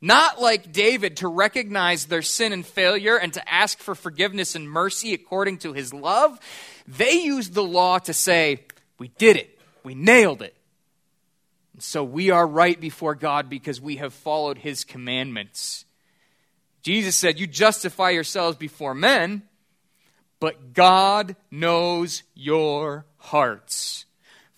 not 0.00 0.40
like 0.40 0.72
David 0.72 1.18
to 1.18 1.28
recognize 1.28 2.06
their 2.06 2.22
sin 2.22 2.52
and 2.52 2.64
failure 2.64 3.16
and 3.16 3.32
to 3.34 3.52
ask 3.52 3.78
for 3.78 3.94
forgiveness 3.94 4.54
and 4.54 4.70
mercy 4.70 5.12
according 5.14 5.58
to 5.58 5.72
his 5.72 5.92
love. 5.92 6.38
They 6.86 7.22
used 7.22 7.54
the 7.54 7.64
law 7.64 7.98
to 8.00 8.12
say, 8.12 8.60
We 8.98 9.08
did 9.08 9.36
it, 9.36 9.58
we 9.82 9.94
nailed 9.94 10.42
it. 10.42 10.54
So 11.80 12.02
we 12.02 12.30
are 12.30 12.46
right 12.46 12.80
before 12.80 13.14
God 13.14 13.48
because 13.48 13.80
we 13.80 13.96
have 13.96 14.12
followed 14.12 14.58
his 14.58 14.84
commandments. 14.84 15.84
Jesus 16.82 17.16
said, 17.16 17.38
You 17.38 17.46
justify 17.46 18.10
yourselves 18.10 18.56
before 18.56 18.94
men, 18.94 19.42
but 20.40 20.72
God 20.72 21.36
knows 21.50 22.22
your 22.34 23.04
hearts. 23.16 24.06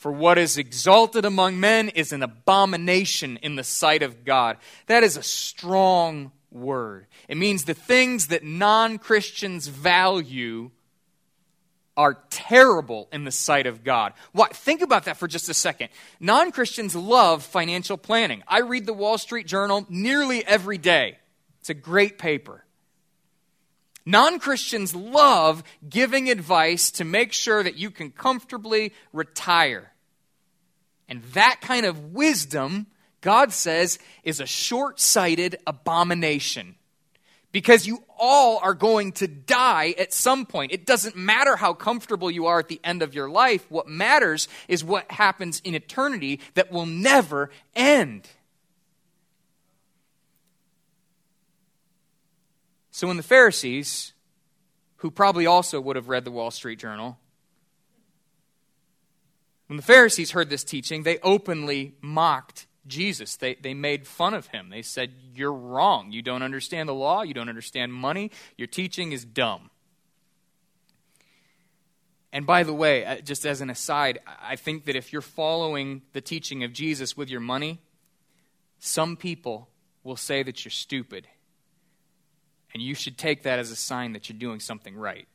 For 0.01 0.11
what 0.11 0.39
is 0.39 0.57
exalted 0.57 1.27
among 1.27 1.61
men 1.61 1.91
is 1.91 2.11
an 2.11 2.23
abomination 2.23 3.37
in 3.43 3.57
the 3.57 3.63
sight 3.63 4.03
of 4.03 4.25
God. 4.25 4.57
That 4.87 5.03
is 5.03 5.19
a 5.19 5.23
strong 5.23 6.33
word. 6.51 7.07
It 7.29 7.37
means 7.37 7.65
the 7.65 7.75
things 7.75 8.29
that 8.29 8.43
non 8.43 8.97
Christians 8.97 9.69
value 9.69 10.71
are 11.99 12.17
terrible 12.31 13.11
in 13.13 13.25
the 13.25 13.31
sight 13.31 13.67
of 13.67 13.85
God. 13.85 14.15
Why? 14.33 14.49
Think 14.49 14.81
about 14.81 15.05
that 15.05 15.19
for 15.19 15.29
just 15.29 15.51
a 15.51 15.55
second. 15.55 15.91
Non 16.19 16.51
Christians 16.51 16.97
love 16.97 17.45
financial 17.45 17.99
planning. 17.99 18.43
I 18.49 18.61
read 18.61 18.87
the 18.87 18.95
Wall 18.95 19.19
Street 19.19 19.47
Journal 19.47 19.85
nearly 19.91 20.43
every 20.47 20.79
day, 20.79 21.19
it's 21.59 21.69
a 21.69 21.75
great 21.75 22.17
paper. 22.17 22.65
Non 24.07 24.39
Christians 24.39 24.95
love 24.95 25.63
giving 25.89 26.31
advice 26.31 26.91
to 26.93 27.05
make 27.05 27.33
sure 27.33 27.63
that 27.63 27.77
you 27.77 27.91
can 27.91 28.11
comfortably 28.11 28.93
retire. 29.13 29.93
And 31.09 31.23
that 31.35 31.61
kind 31.61 31.85
of 31.85 32.13
wisdom, 32.13 32.87
God 33.21 33.53
says, 33.53 33.99
is 34.23 34.41
a 34.41 34.47
short 34.47 35.01
sighted 35.01 35.57
abomination 35.67 36.77
because 37.53 37.87
you 37.87 38.05
all 38.17 38.59
are 38.63 38.75
going 38.75 39.13
to 39.13 39.27
die 39.27 39.95
at 39.99 40.13
some 40.13 40.47
point. 40.47 40.73
It 40.73 40.87
doesn't 40.87 41.17
matter 41.17 41.57
how 41.57 41.73
comfortable 41.75 42.31
you 42.31 42.47
are 42.47 42.61
at 42.61 42.69
the 42.69 42.81
end 42.85 43.03
of 43.03 43.15
your 43.15 43.29
life. 43.29 43.67
What 43.69 43.89
matters 43.89 44.49
is 44.69 44.85
what 44.85 45.11
happens 45.11 45.61
in 45.65 45.75
eternity 45.75 46.41
that 46.55 46.71
will 46.71 46.87
never 46.87 47.51
end. 47.75 48.29
So 53.01 53.07
when 53.07 53.17
the 53.17 53.23
Pharisees, 53.23 54.13
who 54.97 55.11
probably 55.11 55.47
also 55.47 55.81
would 55.81 55.97
have 55.97 56.11
read 56.11 56.27
the 56.27 56.31
Wall 56.31 56.51
Street 56.51 56.79
Journal, 56.79 57.19
when 59.69 59.79
the 59.79 59.83
Pharisees 59.83 60.33
heard 60.33 60.51
this 60.51 60.63
teaching, 60.63 61.03
they 61.03 61.17
openly 61.23 61.95
mocked 62.03 62.67
Jesus. 62.87 63.37
They, 63.37 63.55
they 63.55 63.73
made 63.73 64.07
fun 64.07 64.35
of 64.35 64.49
him. 64.49 64.69
They 64.69 64.83
said, 64.83 65.15
You're 65.35 65.51
wrong. 65.51 66.13
You 66.13 66.21
don't 66.21 66.43
understand 66.43 66.91
the 66.91 66.95
law. 66.95 67.23
You 67.23 67.33
don't 67.33 67.49
understand 67.49 67.95
money. 67.95 68.33
Your 68.59 68.69
teaching 68.69 69.13
is 69.13 69.25
dumb. 69.25 69.71
And 72.35 72.45
by 72.45 72.65
the 72.65 72.75
way, 72.75 73.07
uh, 73.07 73.23
just 73.23 73.47
as 73.47 73.63
an 73.63 73.71
aside, 73.71 74.19
I 74.43 74.57
think 74.57 74.85
that 74.85 74.95
if 74.95 75.11
you're 75.11 75.23
following 75.23 76.03
the 76.13 76.21
teaching 76.21 76.65
of 76.65 76.75
Jesus 76.75 77.17
with 77.17 77.31
your 77.31 77.41
money, 77.41 77.81
some 78.79 79.17
people 79.17 79.71
will 80.05 80.17
say 80.17 80.43
that 80.43 80.67
you're 80.67 80.71
stupid. 80.71 81.29
And 82.73 82.83
you 82.83 82.95
should 82.95 83.19
take 83.19 83.43
that 83.43 83.59
as 83.59 83.71
a 83.71 83.77
sign 83.77 84.13
that 84.13 84.29
you're 84.29 84.39
doing 84.39 84.61
something 84.61 84.97
right. 84.97 85.27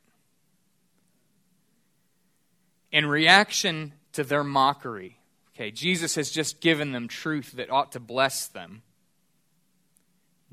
In 2.91 3.05
reaction 3.05 3.93
to 4.13 4.23
their 4.23 4.43
mockery, 4.43 5.19
Okay, 5.55 5.71
Jesus 5.71 6.15
has 6.15 6.31
just 6.31 6.59
given 6.59 6.91
them 6.91 7.07
truth 7.07 7.53
that 7.53 7.71
ought 7.71 7.93
to 7.93 7.99
bless 7.99 8.47
them. 8.47 8.81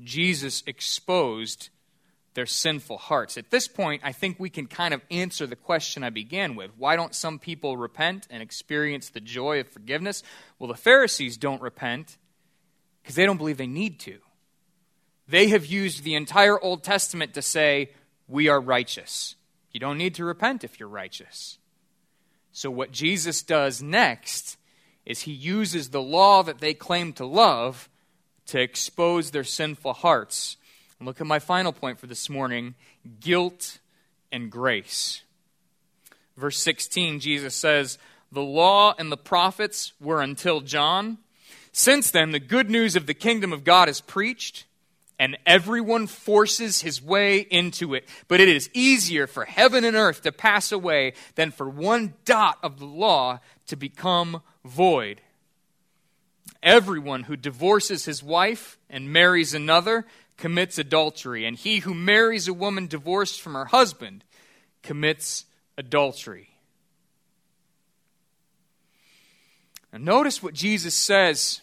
Jesus 0.01 0.63
exposed 0.65 1.69
their 2.35 2.45
sinful 2.45 2.97
hearts. 2.97 3.37
At 3.37 3.51
this 3.51 3.67
point, 3.67 4.01
I 4.05 4.13
think 4.13 4.39
we 4.39 4.49
can 4.49 4.65
kind 4.65 4.93
of 4.93 5.01
answer 5.11 5.45
the 5.45 5.57
question 5.57 6.03
I 6.03 6.09
began 6.09 6.55
with. 6.55 6.71
Why 6.77 6.95
don't 6.95 7.13
some 7.13 7.37
people 7.37 7.75
repent 7.75 8.27
and 8.29 8.41
experience 8.41 9.09
the 9.09 9.19
joy 9.19 9.59
of 9.59 9.67
forgiveness? 9.67 10.23
Well, 10.57 10.69
the 10.69 10.73
Pharisees 10.73 11.35
don't 11.35 11.61
repent 11.61 12.17
because 13.01 13.15
they 13.15 13.25
don't 13.25 13.37
believe 13.37 13.57
they 13.57 13.67
need 13.67 13.99
to. 14.01 14.19
They 15.27 15.47
have 15.47 15.65
used 15.65 16.03
the 16.03 16.15
entire 16.15 16.59
Old 16.59 16.83
Testament 16.83 17.33
to 17.33 17.41
say, 17.41 17.91
we 18.27 18.47
are 18.47 18.59
righteous. 18.59 19.35
You 19.71 19.79
don't 19.79 19.97
need 19.97 20.15
to 20.15 20.25
repent 20.25 20.63
if 20.63 20.79
you're 20.79 20.89
righteous. 20.89 21.57
So, 22.51 22.69
what 22.69 22.91
Jesus 22.91 23.41
does 23.41 23.81
next 23.81 24.57
is 25.05 25.21
he 25.21 25.31
uses 25.31 25.89
the 25.89 26.01
law 26.01 26.43
that 26.43 26.59
they 26.59 26.73
claim 26.73 27.13
to 27.13 27.25
love 27.25 27.89
to 28.47 28.59
expose 28.59 29.31
their 29.31 29.43
sinful 29.43 29.93
hearts. 29.93 30.57
And 30.99 31.07
look 31.07 31.19
at 31.19 31.27
my 31.27 31.39
final 31.39 31.73
point 31.73 31.99
for 31.99 32.07
this 32.07 32.29
morning 32.29 32.75
guilt 33.19 33.79
and 34.31 34.51
grace. 34.51 35.23
Verse 36.37 36.57
16, 36.59 37.19
Jesus 37.19 37.55
says, 37.55 37.97
The 38.31 38.41
law 38.41 38.93
and 38.97 39.11
the 39.11 39.17
prophets 39.17 39.93
were 39.99 40.21
until 40.21 40.61
John. 40.61 41.17
Since 41.71 42.11
then, 42.11 42.31
the 42.31 42.39
good 42.39 42.69
news 42.69 42.95
of 42.95 43.07
the 43.07 43.13
kingdom 43.13 43.51
of 43.51 43.63
God 43.63 43.89
is 43.89 44.01
preached, 44.01 44.65
and 45.23 45.37
everyone 45.45 46.05
forces 46.05 46.81
his 46.81 47.01
way 47.01 47.37
into 47.37 47.93
it. 47.93 48.05
But 48.27 48.41
it 48.41 48.49
is 48.49 48.69
easier 48.73 49.25
for 49.25 49.45
heaven 49.45 49.85
and 49.85 49.95
earth 49.95 50.23
to 50.23 50.33
pass 50.33 50.69
away 50.69 51.13
than 51.35 51.51
for 51.51 51.69
one 51.69 52.15
dot 52.25 52.57
of 52.61 52.77
the 52.77 52.85
law 52.85 53.39
to 53.67 53.77
become 53.77 54.41
void. 54.65 55.21
Everyone 56.61 57.23
who 57.23 57.37
divorces 57.37 58.03
his 58.03 58.21
wife 58.21 58.77
and 58.89 59.13
marries 59.13 59.53
another 59.53 60.05
commits 60.35 60.77
adultery, 60.77 61.45
and 61.45 61.55
he 61.55 61.79
who 61.79 61.93
marries 61.93 62.49
a 62.49 62.53
woman 62.53 62.87
divorced 62.87 63.39
from 63.39 63.53
her 63.53 63.67
husband 63.67 64.25
commits 64.81 65.45
adultery. 65.77 66.49
Now, 69.93 69.99
notice 69.99 70.43
what 70.43 70.53
Jesus 70.53 70.95
says 70.95 71.61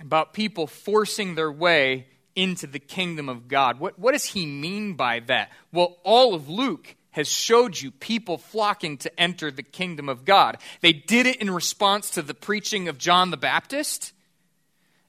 about 0.00 0.32
people 0.32 0.66
forcing 0.66 1.34
their 1.34 1.52
way 1.52 2.06
into 2.34 2.66
the 2.66 2.78
kingdom 2.78 3.28
of 3.28 3.48
God. 3.48 3.78
What, 3.78 3.98
what 3.98 4.12
does 4.12 4.24
he 4.24 4.46
mean 4.46 4.94
by 4.94 5.20
that? 5.20 5.50
Well, 5.72 5.98
all 6.02 6.34
of 6.34 6.48
Luke 6.48 6.96
has 7.12 7.28
showed 7.28 7.80
you 7.80 7.90
people 7.90 8.38
flocking 8.38 8.96
to 8.98 9.20
enter 9.20 9.50
the 9.50 9.62
kingdom 9.62 10.08
of 10.08 10.24
God. 10.24 10.58
They 10.80 10.92
did 10.92 11.26
it 11.26 11.36
in 11.36 11.50
response 11.50 12.10
to 12.10 12.22
the 12.22 12.34
preaching 12.34 12.88
of 12.88 12.98
John 12.98 13.30
the 13.30 13.36
Baptist 13.36 14.12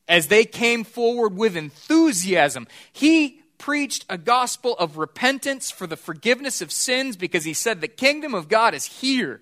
as 0.07 0.27
they 0.27 0.43
came 0.45 0.83
forward 0.83 1.36
with 1.36 1.55
enthusiasm. 1.55 2.67
He 2.91 3.41
preached 3.57 4.05
a 4.09 4.17
gospel 4.17 4.75
of 4.77 4.97
repentance 4.97 5.71
for 5.71 5.88
the 5.88 5.95
forgiveness 5.95 6.62
of 6.62 6.71
sins 6.71 7.15
because 7.15 7.45
he 7.45 7.53
said 7.53 7.79
the 7.79 7.88
kingdom 7.88 8.33
of 8.33 8.49
God 8.49 8.73
is 8.73 8.86
here. 8.86 9.41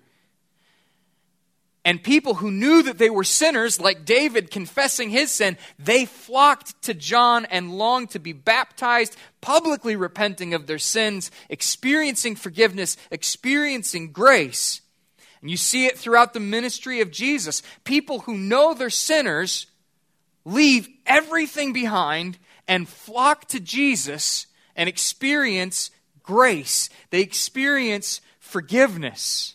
And 1.84 2.02
people 2.02 2.34
who 2.34 2.52
knew 2.52 2.84
that 2.84 2.98
they 2.98 3.10
were 3.10 3.24
sinners, 3.24 3.80
like 3.80 4.04
David 4.04 4.52
confessing 4.52 5.10
his 5.10 5.32
sin, 5.32 5.58
they 5.80 6.04
flocked 6.04 6.80
to 6.82 6.94
John 6.94 7.44
and 7.46 7.76
longed 7.76 8.10
to 8.10 8.20
be 8.20 8.32
baptized, 8.32 9.16
publicly 9.40 9.96
repenting 9.96 10.54
of 10.54 10.68
their 10.68 10.78
sins, 10.78 11.32
experiencing 11.48 12.36
forgiveness, 12.36 12.96
experiencing 13.10 14.12
grace. 14.12 14.80
And 15.40 15.50
you 15.50 15.56
see 15.56 15.86
it 15.86 15.98
throughout 15.98 16.34
the 16.34 16.40
ministry 16.40 17.00
of 17.00 17.10
Jesus. 17.10 17.62
People 17.82 18.20
who 18.20 18.38
know 18.38 18.74
they're 18.74 18.88
sinners 18.88 19.66
leave 20.44 20.88
everything 21.04 21.72
behind 21.72 22.38
and 22.68 22.88
flock 22.88 23.46
to 23.48 23.58
Jesus 23.58 24.46
and 24.76 24.88
experience 24.88 25.90
grace. 26.22 26.88
They 27.10 27.22
experience 27.22 28.20
forgiveness. 28.38 29.51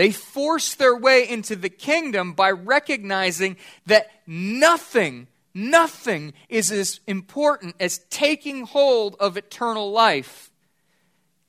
They 0.00 0.12
force 0.12 0.76
their 0.76 0.96
way 0.96 1.28
into 1.28 1.54
the 1.54 1.68
kingdom 1.68 2.32
by 2.32 2.52
recognizing 2.52 3.58
that 3.84 4.10
nothing 4.26 5.26
nothing 5.52 6.32
is 6.48 6.72
as 6.72 7.00
important 7.06 7.74
as 7.78 7.98
taking 8.08 8.64
hold 8.64 9.14
of 9.20 9.36
eternal 9.36 9.92
life. 9.92 10.50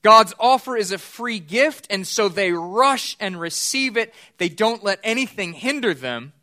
God's 0.02 0.34
offer 0.38 0.76
is 0.76 0.92
a 0.92 0.98
free 0.98 1.38
gift, 1.38 1.86
and 1.88 2.06
so 2.06 2.28
they 2.28 2.52
rush 2.52 3.16
and 3.18 3.40
receive 3.40 3.96
it. 3.96 4.12
They 4.36 4.50
don't 4.50 4.84
let 4.84 5.00
anything 5.02 5.54
hinder 5.54 5.94
them, 5.94 6.34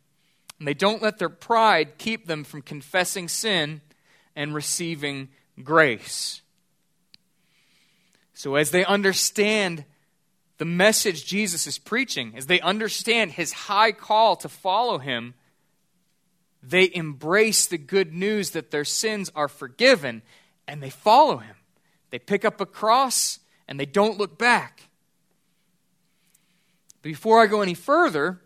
and 0.58 0.67
they 0.67 0.74
don't 0.74 1.04
let 1.04 1.19
their 1.19 1.30
pride 1.30 2.00
keep 2.00 2.26
them 2.26 2.43
from 2.43 2.63
confessing 2.63 3.28
sin 3.28 3.82
and 4.36 4.56
receiving 4.56 5.30
grace. 5.63 6.41
So, 8.34 8.56
as 8.56 8.72
they 8.72 8.84
understand 8.84 9.86
the 10.60 10.65
message 10.65 11.26
Jesus 11.26 11.65
is 11.65 11.78
preaching, 11.78 12.34
as 12.36 12.48
they 12.48 12.60
understand 12.60 13.32
his 13.32 13.54
high 13.54 13.93
call 13.93 14.36
to 14.36 14.50
follow 14.50 14.98
him, 14.98 15.34
they 16.62 16.91
embrace 16.93 17.65
the 17.65 17.78
good 17.78 18.13
news 18.13 18.52
that 18.52 18.69
their 18.69 18.84
sins 18.84 19.32
are 19.34 19.48
forgiven 19.48 20.22
and 20.67 20.84
they 20.84 20.89
follow 20.89 21.38
him. 21.38 21.56
They 22.10 22.19
pick 22.19 22.43
up 22.43 22.60
a 22.60 22.65
cross 22.65 23.39
and 23.69 23.80
they 23.80 23.86
don't 23.86 24.17
look 24.17 24.38
back. 24.38 24.89
Before 27.02 27.41
I 27.41 27.48
go 27.48 27.62
any 27.62 27.74
further, 27.74 28.41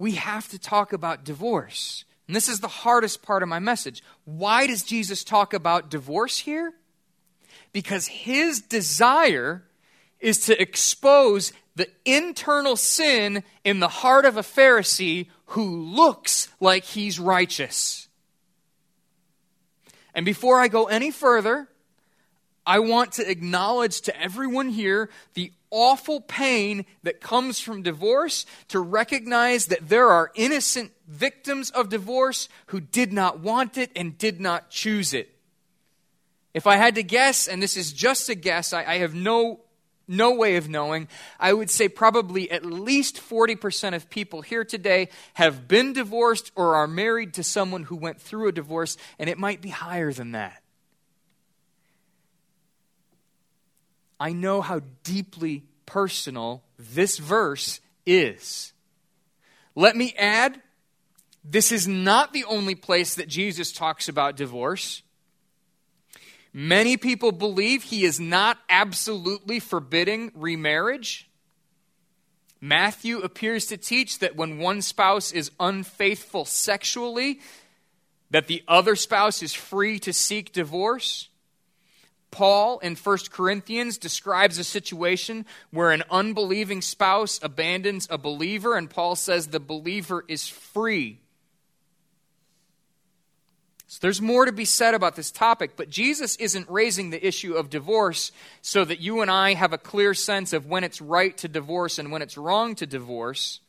we 0.00 0.12
have 0.12 0.48
to 0.48 0.58
talk 0.58 0.92
about 0.92 1.22
divorce. 1.22 2.04
And 2.26 2.34
this 2.34 2.48
is 2.48 2.58
the 2.58 2.66
hardest 2.66 3.22
part 3.22 3.44
of 3.44 3.48
my 3.48 3.60
message. 3.60 4.02
Why 4.24 4.66
does 4.66 4.82
Jesus 4.82 5.22
talk 5.22 5.54
about 5.54 5.90
divorce 5.90 6.38
here? 6.38 6.74
Because 7.72 8.06
his 8.06 8.60
desire 8.60 9.64
is 10.20 10.46
to 10.46 10.60
expose 10.60 11.52
the 11.76 11.88
internal 12.04 12.76
sin 12.76 13.44
in 13.64 13.80
the 13.80 13.88
heart 13.88 14.24
of 14.24 14.36
a 14.36 14.42
Pharisee 14.42 15.28
who 15.46 15.64
looks 15.64 16.48
like 16.60 16.84
he's 16.84 17.20
righteous. 17.20 18.08
And 20.14 20.26
before 20.26 20.60
I 20.60 20.68
go 20.68 20.86
any 20.86 21.10
further, 21.12 21.68
I 22.66 22.80
want 22.80 23.12
to 23.12 23.30
acknowledge 23.30 24.00
to 24.02 24.20
everyone 24.20 24.70
here 24.70 25.08
the 25.34 25.52
awful 25.70 26.20
pain 26.20 26.84
that 27.02 27.20
comes 27.20 27.60
from 27.60 27.82
divorce, 27.82 28.44
to 28.68 28.80
recognize 28.80 29.66
that 29.66 29.88
there 29.88 30.08
are 30.08 30.32
innocent 30.34 30.92
victims 31.06 31.70
of 31.70 31.88
divorce 31.88 32.48
who 32.66 32.80
did 32.80 33.12
not 33.12 33.40
want 33.40 33.78
it 33.78 33.90
and 33.94 34.18
did 34.18 34.40
not 34.40 34.70
choose 34.70 35.14
it. 35.14 35.37
If 36.58 36.66
I 36.66 36.74
had 36.74 36.96
to 36.96 37.04
guess, 37.04 37.46
and 37.46 37.62
this 37.62 37.76
is 37.76 37.92
just 37.92 38.28
a 38.28 38.34
guess, 38.34 38.72
I, 38.72 38.84
I 38.84 38.98
have 38.98 39.14
no 39.14 39.60
no 40.08 40.34
way 40.34 40.56
of 40.56 40.68
knowing. 40.68 41.06
I 41.38 41.52
would 41.52 41.70
say 41.70 41.88
probably 41.88 42.50
at 42.50 42.64
least 42.64 43.18
40% 43.18 43.94
of 43.94 44.10
people 44.10 44.42
here 44.42 44.64
today 44.64 45.10
have 45.34 45.68
been 45.68 45.92
divorced 45.92 46.50
or 46.56 46.74
are 46.74 46.88
married 46.88 47.34
to 47.34 47.44
someone 47.44 47.84
who 47.84 47.94
went 47.94 48.20
through 48.20 48.48
a 48.48 48.52
divorce, 48.52 48.96
and 49.20 49.30
it 49.30 49.38
might 49.38 49.60
be 49.60 49.68
higher 49.68 50.12
than 50.12 50.32
that. 50.32 50.60
I 54.18 54.32
know 54.32 54.60
how 54.60 54.80
deeply 55.04 55.62
personal 55.86 56.64
this 56.76 57.18
verse 57.18 57.78
is. 58.04 58.72
Let 59.76 59.94
me 59.94 60.12
add 60.18 60.60
this 61.44 61.70
is 61.70 61.86
not 61.86 62.32
the 62.32 62.46
only 62.46 62.74
place 62.74 63.14
that 63.14 63.28
Jesus 63.28 63.70
talks 63.70 64.08
about 64.08 64.34
divorce. 64.34 65.04
Many 66.52 66.96
people 66.96 67.32
believe 67.32 67.84
he 67.84 68.04
is 68.04 68.18
not 68.18 68.58
absolutely 68.68 69.60
forbidding 69.60 70.32
remarriage. 70.34 71.28
Matthew 72.60 73.18
appears 73.18 73.66
to 73.66 73.76
teach 73.76 74.18
that 74.18 74.36
when 74.36 74.58
one 74.58 74.82
spouse 74.82 75.30
is 75.30 75.50
unfaithful 75.60 76.44
sexually, 76.44 77.40
that 78.30 78.46
the 78.46 78.64
other 78.66 78.96
spouse 78.96 79.42
is 79.42 79.54
free 79.54 79.98
to 80.00 80.12
seek 80.12 80.52
divorce. 80.52 81.28
Paul 82.30 82.78
in 82.80 82.96
1 82.96 83.18
Corinthians 83.30 83.96
describes 83.96 84.58
a 84.58 84.64
situation 84.64 85.46
where 85.70 85.92
an 85.92 86.02
unbelieving 86.10 86.82
spouse 86.82 87.38
abandons 87.42 88.06
a 88.10 88.18
believer, 88.18 88.76
and 88.76 88.90
Paul 88.90 89.16
says 89.16 89.46
the 89.46 89.60
believer 89.60 90.24
is 90.28 90.48
free 90.48 91.20
so 93.90 94.00
there's 94.02 94.20
more 94.20 94.44
to 94.44 94.52
be 94.52 94.66
said 94.66 94.92
about 94.92 95.16
this 95.16 95.30
topic, 95.30 95.70
but 95.74 95.88
Jesus 95.88 96.36
isn't 96.36 96.68
raising 96.68 97.08
the 97.08 97.26
issue 97.26 97.54
of 97.54 97.70
divorce 97.70 98.32
so 98.60 98.84
that 98.84 99.00
you 99.00 99.22
and 99.22 99.30
I 99.30 99.54
have 99.54 99.72
a 99.72 99.78
clear 99.78 100.12
sense 100.12 100.52
of 100.52 100.66
when 100.66 100.84
it's 100.84 101.00
right 101.00 101.34
to 101.38 101.48
divorce 101.48 101.98
and 101.98 102.12
when 102.12 102.20
it's 102.20 102.36
wrong 102.36 102.74
to 102.76 102.86
divorce. 102.86 103.60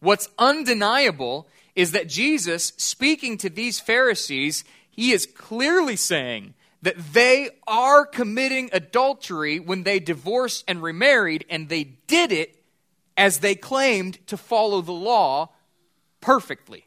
What's 0.00 0.30
undeniable 0.38 1.46
is 1.76 1.92
that 1.92 2.08
Jesus, 2.08 2.72
speaking 2.78 3.36
to 3.38 3.50
these 3.50 3.78
Pharisees, 3.78 4.64
he 4.88 5.12
is 5.12 5.26
clearly 5.26 5.96
saying 5.96 6.54
that 6.80 7.12
they 7.12 7.50
are 7.66 8.06
committing 8.06 8.70
adultery 8.72 9.60
when 9.60 9.82
they 9.82 10.00
divorced 10.00 10.64
and 10.66 10.82
remarried, 10.82 11.44
and 11.50 11.68
they 11.68 11.84
did 11.84 12.32
it 12.32 12.64
as 13.18 13.40
they 13.40 13.54
claimed 13.54 14.26
to 14.28 14.38
follow 14.38 14.80
the 14.80 14.92
law 14.92 15.50
perfectly. 16.22 16.86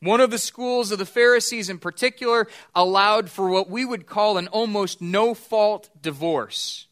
One 0.00 0.20
of 0.20 0.30
the 0.30 0.38
schools 0.38 0.92
of 0.92 0.98
the 0.98 1.06
Pharisees 1.06 1.68
in 1.68 1.78
particular 1.78 2.46
allowed 2.74 3.30
for 3.30 3.48
what 3.48 3.68
we 3.68 3.84
would 3.84 4.06
call 4.06 4.38
an 4.38 4.48
almost 4.48 5.00
no 5.00 5.34
fault 5.34 5.90
divorce. 6.00 6.86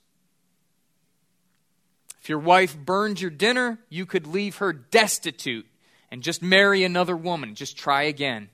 If 2.20 2.28
your 2.28 2.40
wife 2.40 2.76
burned 2.76 3.20
your 3.20 3.30
dinner, 3.30 3.78
you 3.88 4.04
could 4.04 4.26
leave 4.26 4.56
her 4.56 4.72
destitute 4.72 5.66
and 6.10 6.22
just 6.22 6.42
marry 6.42 6.82
another 6.82 7.16
woman. 7.16 7.54
Just 7.54 7.76
try 7.76 8.02
again. 8.02 8.48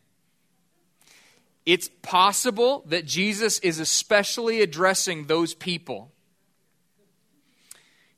It's 1.65 1.89
possible 2.03 2.85
that 2.89 3.07
Jesus 3.07 3.59
is 3.61 3.79
especially 3.79 4.61
addressing 4.61 5.27
those 5.27 5.55
people. 5.55 6.11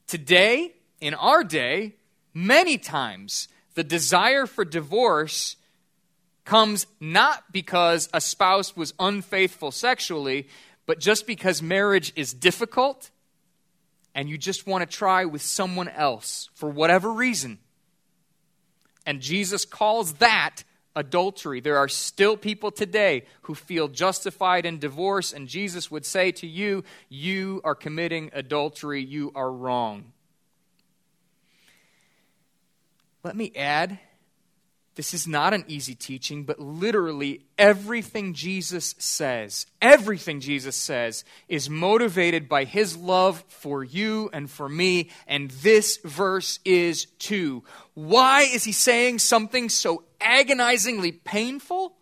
Today, 0.08 0.74
in 1.00 1.14
our 1.14 1.44
day, 1.44 1.94
many 2.32 2.78
times 2.78 3.48
the 3.74 3.84
desire 3.84 4.46
for 4.46 4.64
divorce 4.64 5.56
comes 6.44 6.86
not 7.00 7.44
because 7.52 8.08
a 8.12 8.20
spouse 8.20 8.76
was 8.76 8.94
unfaithful 8.98 9.70
sexually, 9.70 10.48
but 10.86 11.00
just 11.00 11.26
because 11.26 11.62
marriage 11.62 12.12
is 12.16 12.34
difficult 12.34 13.10
and 14.14 14.28
you 14.28 14.38
just 14.38 14.66
want 14.66 14.88
to 14.88 14.96
try 14.96 15.24
with 15.24 15.42
someone 15.42 15.88
else 15.88 16.48
for 16.54 16.68
whatever 16.68 17.12
reason. 17.12 17.58
And 19.06 19.20
Jesus 19.20 19.64
calls 19.64 20.14
that 20.14 20.62
adultery. 20.96 21.60
There 21.60 21.78
are 21.78 21.88
still 21.88 22.36
people 22.36 22.70
today 22.70 23.24
who 23.42 23.54
feel 23.54 23.88
justified 23.88 24.64
in 24.64 24.78
divorce, 24.78 25.32
and 25.32 25.48
Jesus 25.48 25.90
would 25.90 26.06
say 26.06 26.32
to 26.32 26.46
you, 26.46 26.84
You 27.08 27.60
are 27.64 27.74
committing 27.74 28.30
adultery, 28.32 29.02
you 29.02 29.32
are 29.34 29.50
wrong. 29.50 30.12
Let 33.22 33.36
me 33.36 33.52
add 33.56 33.98
this 34.96 35.12
is 35.12 35.26
not 35.26 35.52
an 35.52 35.64
easy 35.66 35.96
teaching, 35.96 36.44
but 36.44 36.60
literally 36.60 37.40
everything 37.58 38.32
Jesus 38.32 38.94
says, 38.98 39.66
everything 39.82 40.38
Jesus 40.38 40.76
says 40.76 41.24
is 41.48 41.68
motivated 41.68 42.48
by 42.48 42.64
his 42.64 42.96
love 42.96 43.42
for 43.48 43.82
you 43.82 44.30
and 44.32 44.48
for 44.48 44.68
me, 44.68 45.10
and 45.26 45.50
this 45.50 45.98
verse 46.04 46.60
is 46.64 47.06
too. 47.18 47.64
Why 47.94 48.42
is 48.42 48.62
he 48.62 48.72
saying 48.72 49.18
something 49.18 49.68
so 49.68 50.04
agonizingly 50.20 51.10
painful? 51.10 51.96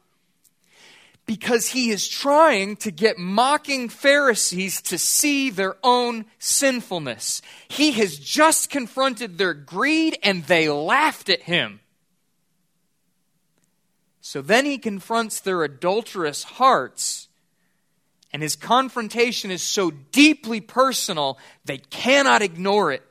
Because 1.24 1.68
he 1.68 1.90
is 1.90 2.06
trying 2.06 2.76
to 2.76 2.90
get 2.90 3.16
mocking 3.16 3.88
Pharisees 3.88 4.82
to 4.82 4.98
see 4.98 5.48
their 5.48 5.76
own 5.82 6.26
sinfulness. 6.38 7.40
He 7.68 7.92
has 7.92 8.18
just 8.18 8.68
confronted 8.68 9.38
their 9.38 9.54
greed 9.54 10.18
and 10.22 10.44
they 10.44 10.68
laughed 10.68 11.30
at 11.30 11.42
him. 11.42 11.80
So 14.22 14.40
then 14.40 14.64
he 14.64 14.78
confronts 14.78 15.40
their 15.40 15.64
adulterous 15.64 16.44
hearts, 16.44 17.28
and 18.32 18.40
his 18.40 18.54
confrontation 18.54 19.50
is 19.50 19.62
so 19.62 19.90
deeply 19.90 20.60
personal, 20.60 21.38
they 21.64 21.78
cannot 21.78 22.40
ignore 22.40 22.92
it. 22.92 23.02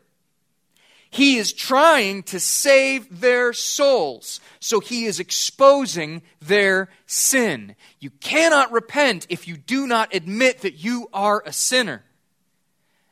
He 1.09 1.35
is 1.35 1.51
trying 1.51 2.23
to 2.23 2.39
save 2.39 3.19
their 3.19 3.51
souls, 3.51 4.39
so 4.61 4.79
he 4.79 5.03
is 5.03 5.19
exposing 5.19 6.21
their 6.41 6.87
sin. 7.05 7.75
You 7.99 8.11
cannot 8.21 8.71
repent 8.71 9.27
if 9.27 9.49
you 9.49 9.57
do 9.57 9.87
not 9.87 10.15
admit 10.15 10.61
that 10.61 10.75
you 10.81 11.09
are 11.13 11.43
a 11.45 11.51
sinner. 11.51 12.05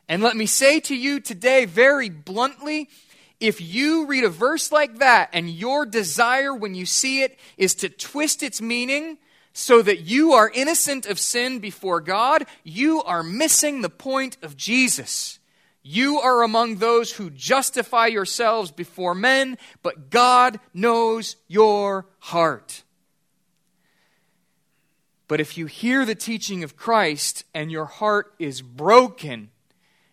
And 0.08 0.22
let 0.22 0.36
me 0.36 0.46
say 0.46 0.80
to 0.80 0.96
you 0.96 1.20
today, 1.20 1.66
very 1.66 2.08
bluntly, 2.08 2.88
if 3.40 3.60
you 3.60 4.06
read 4.06 4.24
a 4.24 4.28
verse 4.28 4.70
like 4.70 4.98
that 4.98 5.30
and 5.32 5.50
your 5.50 5.86
desire 5.86 6.54
when 6.54 6.74
you 6.74 6.84
see 6.84 7.22
it 7.22 7.38
is 7.56 7.74
to 7.76 7.88
twist 7.88 8.42
its 8.42 8.60
meaning 8.60 9.18
so 9.52 9.82
that 9.82 10.02
you 10.02 10.32
are 10.32 10.50
innocent 10.54 11.06
of 11.06 11.18
sin 11.18 11.58
before 11.58 12.00
God, 12.00 12.44
you 12.62 13.02
are 13.02 13.22
missing 13.22 13.80
the 13.80 13.90
point 13.90 14.36
of 14.42 14.56
Jesus. 14.56 15.38
You 15.82 16.20
are 16.20 16.42
among 16.42 16.76
those 16.76 17.12
who 17.12 17.30
justify 17.30 18.06
yourselves 18.06 18.70
before 18.70 19.14
men, 19.14 19.56
but 19.82 20.10
God 20.10 20.60
knows 20.74 21.36
your 21.48 22.06
heart. 22.18 22.82
But 25.26 25.40
if 25.40 25.56
you 25.56 25.66
hear 25.66 26.04
the 26.04 26.14
teaching 26.14 26.62
of 26.62 26.76
Christ 26.76 27.44
and 27.54 27.72
your 27.72 27.86
heart 27.86 28.34
is 28.38 28.60
broken, 28.60 29.50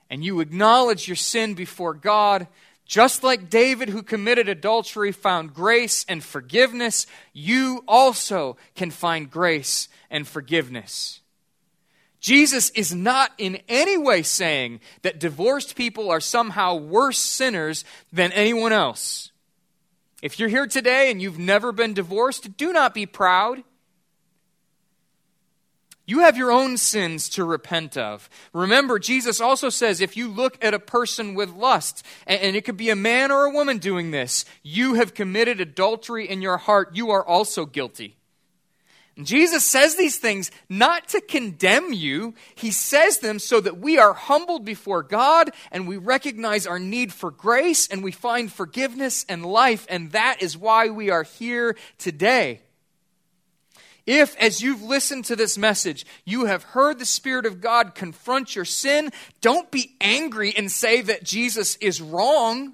and 0.10 0.24
you 0.24 0.40
acknowledge 0.40 1.08
your 1.08 1.16
sin 1.16 1.54
before 1.54 1.94
God, 1.94 2.48
just 2.88 3.22
like 3.22 3.50
David, 3.50 3.90
who 3.90 4.02
committed 4.02 4.48
adultery, 4.48 5.12
found 5.12 5.54
grace 5.54 6.06
and 6.08 6.24
forgiveness, 6.24 7.06
you 7.34 7.84
also 7.88 8.56
can 8.76 8.92
find 8.92 9.30
grace 9.30 9.90
and 10.10 10.26
forgiveness. 10.26 11.20
Jesus 12.20 12.70
is 12.72 12.96
not 12.96 13.32
in 13.38 13.60
any 13.68 13.98
way 13.98 14.24
saying 14.24 14.80
that 15.02 15.20
divorced 15.20 15.76
people 15.76 16.10
are 16.10 16.20
somehow 16.20 16.76
worse 16.76 17.20
sinners 17.20 17.86
than 18.12 18.32
anyone 18.32 18.74
else. 18.74 19.32
If 20.22 20.40
you're 20.40 20.50
here 20.50 20.66
today 20.66 21.12
and 21.12 21.22
you've 21.22 21.38
never 21.38 21.72
been 21.72 21.94
divorced, 21.94 22.58
do 22.58 22.74
not 22.74 22.94
be 22.94 23.06
proud. 23.06 23.64
You 26.10 26.20
have 26.20 26.38
your 26.38 26.54
own 26.54 26.78
sins 26.78 27.28
to 27.30 27.44
repent 27.44 27.98
of. 27.98 28.30
Remember, 28.54 28.98
Jesus 28.98 29.42
also 29.42 29.70
says 29.70 30.00
if 30.00 30.16
you 30.16 30.30
look 30.30 30.58
at 30.64 30.74
a 30.74 30.80
person 30.80 31.36
with 31.36 31.50
lust, 31.50 32.04
and 32.26 32.56
it 32.56 32.64
could 32.64 32.78
be 32.78 32.90
a 32.90 32.96
man 32.96 33.30
or 33.30 33.44
a 33.44 33.52
woman 33.52 33.78
doing 33.78 34.12
this, 34.12 34.46
you 34.64 34.94
have 34.94 35.14
committed 35.14 35.60
adultery 35.60 36.28
in 36.28 36.42
your 36.42 36.56
heart. 36.56 36.96
You 36.96 37.12
are 37.12 37.26
also 37.26 37.66
guilty. 37.66 38.16
And 39.18 39.26
Jesus 39.26 39.66
says 39.66 39.96
these 39.96 40.18
things 40.18 40.50
not 40.70 41.10
to 41.10 41.20
condemn 41.20 41.92
you. 41.92 42.36
He 42.56 42.72
says 42.72 43.18
them 43.18 43.38
so 43.38 43.60
that 43.60 43.80
we 43.80 43.98
are 43.98 44.14
humbled 44.14 44.64
before 44.64 45.04
God 45.04 45.52
and 45.72 45.90
we 45.90 45.98
recognize 45.98 46.66
our 46.68 46.80
need 46.80 47.12
for 47.12 47.32
grace 47.32 47.88
and 47.88 48.02
we 48.02 48.12
find 48.12 48.50
forgiveness 48.50 49.26
and 49.28 49.46
life. 49.46 49.86
And 49.90 50.12
that 50.14 50.42
is 50.42 50.58
why 50.58 50.90
we 50.90 51.10
are 51.10 51.24
here 51.24 51.76
today. 51.98 52.62
If, 54.08 54.38
as 54.38 54.62
you've 54.62 54.82
listened 54.82 55.26
to 55.26 55.36
this 55.36 55.58
message, 55.58 56.06
you 56.24 56.46
have 56.46 56.64
heard 56.64 56.98
the 56.98 57.06
Spirit 57.06 57.46
of 57.46 57.60
God 57.60 57.94
confront 57.94 58.56
your 58.56 58.64
sin, 58.64 59.12
don't 59.42 59.70
be 59.70 59.92
angry 60.00 60.54
and 60.56 60.72
say 60.72 61.02
that 61.02 61.26
Jesus 61.26 61.76
is 61.76 62.02
wrong. 62.02 62.74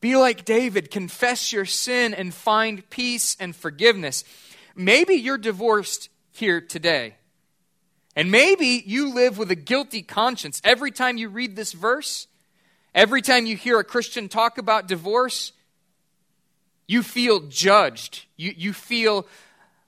Be 0.00 0.16
like 0.16 0.46
David, 0.46 0.90
confess 0.90 1.52
your 1.52 1.66
sin 1.66 2.14
and 2.14 2.32
find 2.32 2.88
peace 2.88 3.36
and 3.38 3.54
forgiveness. 3.54 4.24
Maybe 4.74 5.16
you're 5.16 5.36
divorced 5.36 6.08
here 6.32 6.62
today. 6.62 7.16
And 8.16 8.30
maybe 8.30 8.82
you 8.86 9.14
live 9.14 9.36
with 9.36 9.50
a 9.50 9.54
guilty 9.54 10.00
conscience. 10.00 10.62
Every 10.64 10.90
time 10.90 11.18
you 11.18 11.28
read 11.28 11.56
this 11.56 11.74
verse, 11.74 12.26
every 12.94 13.20
time 13.20 13.44
you 13.44 13.54
hear 13.54 13.78
a 13.78 13.84
Christian 13.84 14.30
talk 14.30 14.56
about 14.56 14.88
divorce, 14.88 15.52
you 16.90 17.04
feel 17.04 17.38
judged. 17.42 18.24
You, 18.36 18.52
you 18.56 18.72
feel 18.72 19.28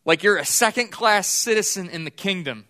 like 0.05 0.23
you're 0.23 0.37
a 0.37 0.45
second 0.45 0.93
class 0.93 1.27
citizen 1.27 1.91
in 1.91 2.05
the 2.05 2.13
kingdom. 2.13 2.67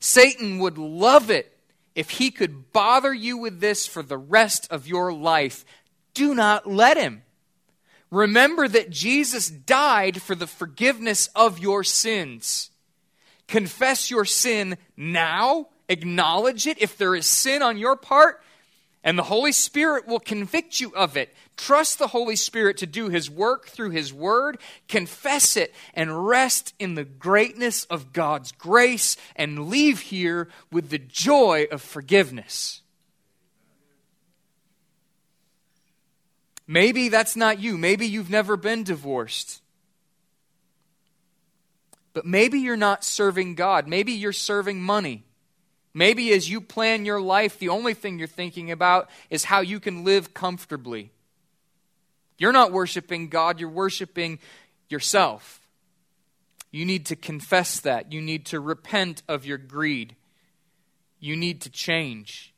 Satan 0.00 0.58
would 0.58 0.76
love 0.76 1.30
it 1.30 1.56
if 1.94 2.10
he 2.10 2.32
could 2.32 2.72
bother 2.72 3.14
you 3.14 3.36
with 3.36 3.60
this 3.60 3.86
for 3.86 4.02
the 4.02 4.18
rest 4.18 4.66
of 4.72 4.88
your 4.88 5.12
life. 5.12 5.64
Do 6.14 6.34
not 6.34 6.66
let 6.68 6.96
him. 6.96 7.22
Remember 8.10 8.66
that 8.66 8.90
Jesus 8.90 9.50
died 9.50 10.20
for 10.20 10.34
the 10.34 10.48
forgiveness 10.48 11.28
of 11.36 11.60
your 11.60 11.84
sins. 11.84 12.70
Confess 13.46 14.10
your 14.10 14.24
sin 14.24 14.78
now, 14.96 15.68
acknowledge 15.88 16.66
it. 16.66 16.82
If 16.82 16.98
there 16.98 17.14
is 17.14 17.26
sin 17.26 17.62
on 17.62 17.78
your 17.78 17.94
part, 17.94 18.42
and 19.06 19.16
the 19.16 19.22
Holy 19.22 19.52
Spirit 19.52 20.08
will 20.08 20.18
convict 20.18 20.80
you 20.80 20.92
of 20.96 21.16
it. 21.16 21.32
Trust 21.56 22.00
the 22.00 22.08
Holy 22.08 22.34
Spirit 22.34 22.78
to 22.78 22.86
do 22.86 23.08
His 23.08 23.30
work 23.30 23.68
through 23.68 23.90
His 23.90 24.12
Word, 24.12 24.58
confess 24.88 25.56
it, 25.56 25.72
and 25.94 26.26
rest 26.26 26.74
in 26.80 26.96
the 26.96 27.04
greatness 27.04 27.84
of 27.84 28.12
God's 28.12 28.50
grace, 28.50 29.16
and 29.36 29.68
leave 29.68 30.00
here 30.00 30.48
with 30.72 30.90
the 30.90 30.98
joy 30.98 31.68
of 31.70 31.82
forgiveness. 31.82 32.82
Maybe 36.66 37.08
that's 37.08 37.36
not 37.36 37.60
you. 37.60 37.78
Maybe 37.78 38.08
you've 38.08 38.28
never 38.28 38.56
been 38.56 38.82
divorced. 38.82 39.62
But 42.12 42.26
maybe 42.26 42.58
you're 42.58 42.76
not 42.76 43.04
serving 43.04 43.54
God. 43.54 43.86
Maybe 43.86 44.14
you're 44.14 44.32
serving 44.32 44.82
money. 44.82 45.25
Maybe 45.96 46.34
as 46.34 46.50
you 46.50 46.60
plan 46.60 47.06
your 47.06 47.22
life, 47.22 47.58
the 47.58 47.70
only 47.70 47.94
thing 47.94 48.18
you're 48.18 48.28
thinking 48.28 48.70
about 48.70 49.08
is 49.30 49.44
how 49.44 49.60
you 49.60 49.80
can 49.80 50.04
live 50.04 50.34
comfortably. 50.34 51.10
You're 52.36 52.52
not 52.52 52.70
worshiping 52.70 53.30
God, 53.30 53.58
you're 53.58 53.70
worshiping 53.70 54.38
yourself. 54.90 55.66
You 56.70 56.84
need 56.84 57.06
to 57.06 57.16
confess 57.16 57.80
that. 57.80 58.12
You 58.12 58.20
need 58.20 58.44
to 58.46 58.60
repent 58.60 59.22
of 59.26 59.46
your 59.46 59.56
greed. 59.56 60.16
You 61.18 61.34
need 61.34 61.62
to 61.62 61.70
change. 61.70 62.52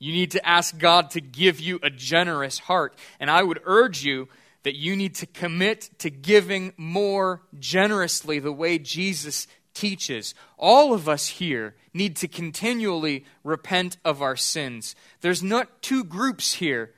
You 0.00 0.12
need 0.12 0.32
to 0.32 0.44
ask 0.44 0.76
God 0.76 1.10
to 1.10 1.20
give 1.20 1.60
you 1.60 1.78
a 1.84 1.90
generous 1.90 2.58
heart. 2.58 2.96
And 3.20 3.30
I 3.30 3.44
would 3.44 3.60
urge 3.66 4.04
you 4.04 4.26
that 4.64 4.74
you 4.74 4.96
need 4.96 5.14
to 5.16 5.26
commit 5.26 5.90
to 6.00 6.10
giving 6.10 6.72
more 6.76 7.42
generously 7.56 8.40
the 8.40 8.50
way 8.50 8.78
Jesus 8.78 9.46
teaches. 9.80 10.34
All 10.58 10.92
of 10.92 11.08
us 11.08 11.26
here 11.26 11.74
need 11.94 12.16
to 12.16 12.28
continually 12.28 13.24
repent 13.42 13.96
of 14.04 14.20
our 14.20 14.36
sins. 14.36 14.94
There's 15.22 15.42
not 15.42 15.80
two 15.80 16.04
groups 16.04 16.54
here. 16.54 16.92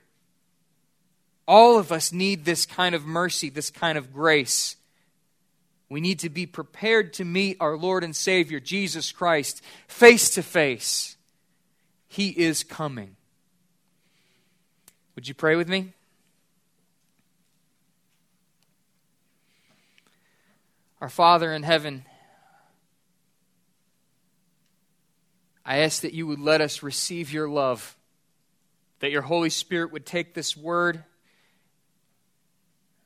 All 1.47 1.79
of 1.79 1.93
us 1.93 2.13
need 2.13 2.45
this 2.45 2.67
kind 2.67 2.95
of 2.95 3.07
mercy, 3.07 3.51
this 3.51 3.71
kind 3.71 3.97
of 3.97 4.13
grace. 4.13 4.77
We 5.89 6.01
need 6.01 6.19
to 6.21 6.29
be 6.29 6.45
prepared 6.45 7.13
to 7.15 7.25
meet 7.25 7.57
our 7.61 7.77
Lord 7.77 8.03
and 8.03 8.17
Savior, 8.17 8.59
Jesus 8.59 9.13
Christ, 9.13 9.63
face 9.87 10.31
to 10.31 10.43
face. 10.43 11.17
He 12.09 12.31
is 12.31 12.65
coming. 12.65 13.17
Would 15.15 15.29
you 15.29 15.35
pray 15.35 15.55
with 15.55 15.69
me? 15.69 15.93
Our 21.01 21.09
Father 21.09 21.53
in 21.53 21.63
heaven, 21.63 22.05
I 25.65 25.79
ask 25.79 26.03
that 26.03 26.13
you 26.13 26.27
would 26.27 26.41
let 26.41 26.61
us 26.61 26.83
receive 26.83 27.33
your 27.33 27.49
love, 27.49 27.97
that 29.01 29.11
your 29.11 29.23
Holy 29.23 29.51
Spirit 29.51 29.93
would 29.93 30.07
take 30.07 30.35
this 30.35 30.57
word, 30.57 31.05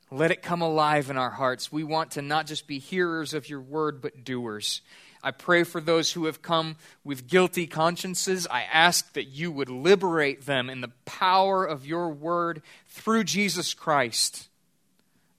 let 0.09 0.31
it 0.31 0.41
come 0.41 0.61
alive 0.61 1.09
in 1.09 1.17
our 1.17 1.29
hearts. 1.29 1.71
We 1.71 1.83
want 1.83 2.11
to 2.11 2.21
not 2.21 2.47
just 2.47 2.65
be 2.65 2.79
hearers 2.79 3.33
of 3.33 3.49
your 3.49 3.61
word, 3.61 4.01
but 4.01 4.23
doers. 4.23 4.81
I 5.21 5.31
pray 5.31 5.63
for 5.63 5.81
those 5.81 6.13
who 6.13 6.25
have 6.25 6.41
come 6.41 6.77
with 7.03 7.27
guilty 7.27 7.67
consciences. 7.67 8.47
I 8.49 8.63
ask 8.63 9.11
that 9.13 9.25
you 9.25 9.51
would 9.51 9.69
liberate 9.69 10.45
them 10.45 10.69
in 10.69 10.81
the 10.81 10.91
power 11.05 11.65
of 11.65 11.85
your 11.85 12.09
word 12.09 12.61
through 12.87 13.25
Jesus 13.25 13.73
Christ. 13.73 14.47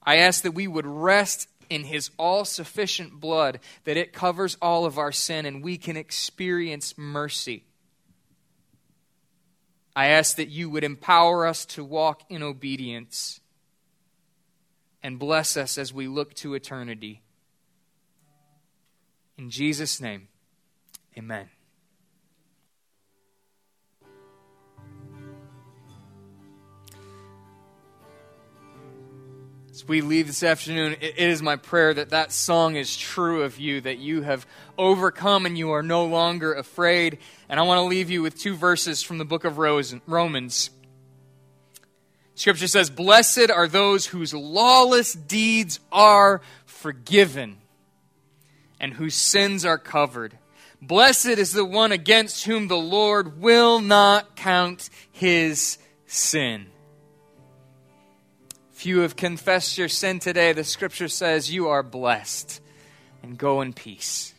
I 0.02 0.16
ask 0.16 0.42
that 0.42 0.52
we 0.52 0.68
would 0.68 0.86
rest 0.86 1.48
in 1.70 1.84
his 1.84 2.10
all 2.18 2.44
sufficient 2.44 3.20
blood 3.20 3.60
that 3.84 3.96
it 3.96 4.12
covers 4.12 4.56
all 4.60 4.84
of 4.84 4.98
our 4.98 5.12
sin 5.12 5.46
and 5.46 5.62
we 5.62 5.76
can 5.76 5.96
experience 5.96 6.96
mercy. 6.96 7.64
I 9.94 10.06
ask 10.06 10.36
that 10.36 10.48
you 10.48 10.70
would 10.70 10.84
empower 10.84 11.46
us 11.46 11.66
to 11.66 11.84
walk 11.84 12.22
in 12.28 12.42
obedience 12.42 13.40
and 15.02 15.18
bless 15.18 15.56
us 15.56 15.78
as 15.78 15.92
we 15.92 16.06
look 16.06 16.34
to 16.34 16.54
eternity. 16.54 17.22
In 19.36 19.50
Jesus' 19.50 20.00
name, 20.00 20.28
amen. 21.16 21.48
As 29.78 29.86
we 29.86 30.00
leave 30.00 30.26
this 30.26 30.42
afternoon, 30.42 30.96
it 31.00 31.18
is 31.18 31.40
my 31.40 31.54
prayer 31.54 31.94
that 31.94 32.10
that 32.10 32.32
song 32.32 32.74
is 32.74 32.96
true 32.96 33.44
of 33.44 33.60
you, 33.60 33.80
that 33.82 33.98
you 33.98 34.22
have 34.22 34.44
overcome 34.76 35.46
and 35.46 35.56
you 35.56 35.70
are 35.70 35.84
no 35.84 36.04
longer 36.04 36.52
afraid. 36.52 37.18
And 37.48 37.60
I 37.60 37.62
want 37.62 37.78
to 37.78 37.82
leave 37.84 38.10
you 38.10 38.20
with 38.20 38.36
two 38.36 38.56
verses 38.56 39.04
from 39.04 39.18
the 39.18 39.24
book 39.24 39.44
of 39.44 39.56
Romans. 39.56 40.70
Scripture 42.34 42.66
says, 42.66 42.90
Blessed 42.90 43.52
are 43.52 43.68
those 43.68 44.06
whose 44.06 44.34
lawless 44.34 45.12
deeds 45.12 45.78
are 45.92 46.40
forgiven 46.66 47.58
and 48.80 48.94
whose 48.94 49.14
sins 49.14 49.64
are 49.64 49.78
covered. 49.78 50.36
Blessed 50.82 51.26
is 51.26 51.52
the 51.52 51.64
one 51.64 51.92
against 51.92 52.46
whom 52.46 52.66
the 52.66 52.76
Lord 52.76 53.40
will 53.40 53.78
not 53.78 54.34
count 54.34 54.90
his 55.12 55.78
sin. 56.08 56.66
If 58.78 58.86
you 58.86 59.00
have 59.00 59.16
confessed 59.16 59.76
your 59.76 59.88
sin 59.88 60.20
today, 60.20 60.52
the 60.52 60.62
scripture 60.62 61.08
says 61.08 61.52
you 61.52 61.66
are 61.66 61.82
blessed. 61.82 62.62
And 63.24 63.36
go 63.36 63.60
in 63.60 63.72
peace. 63.72 64.34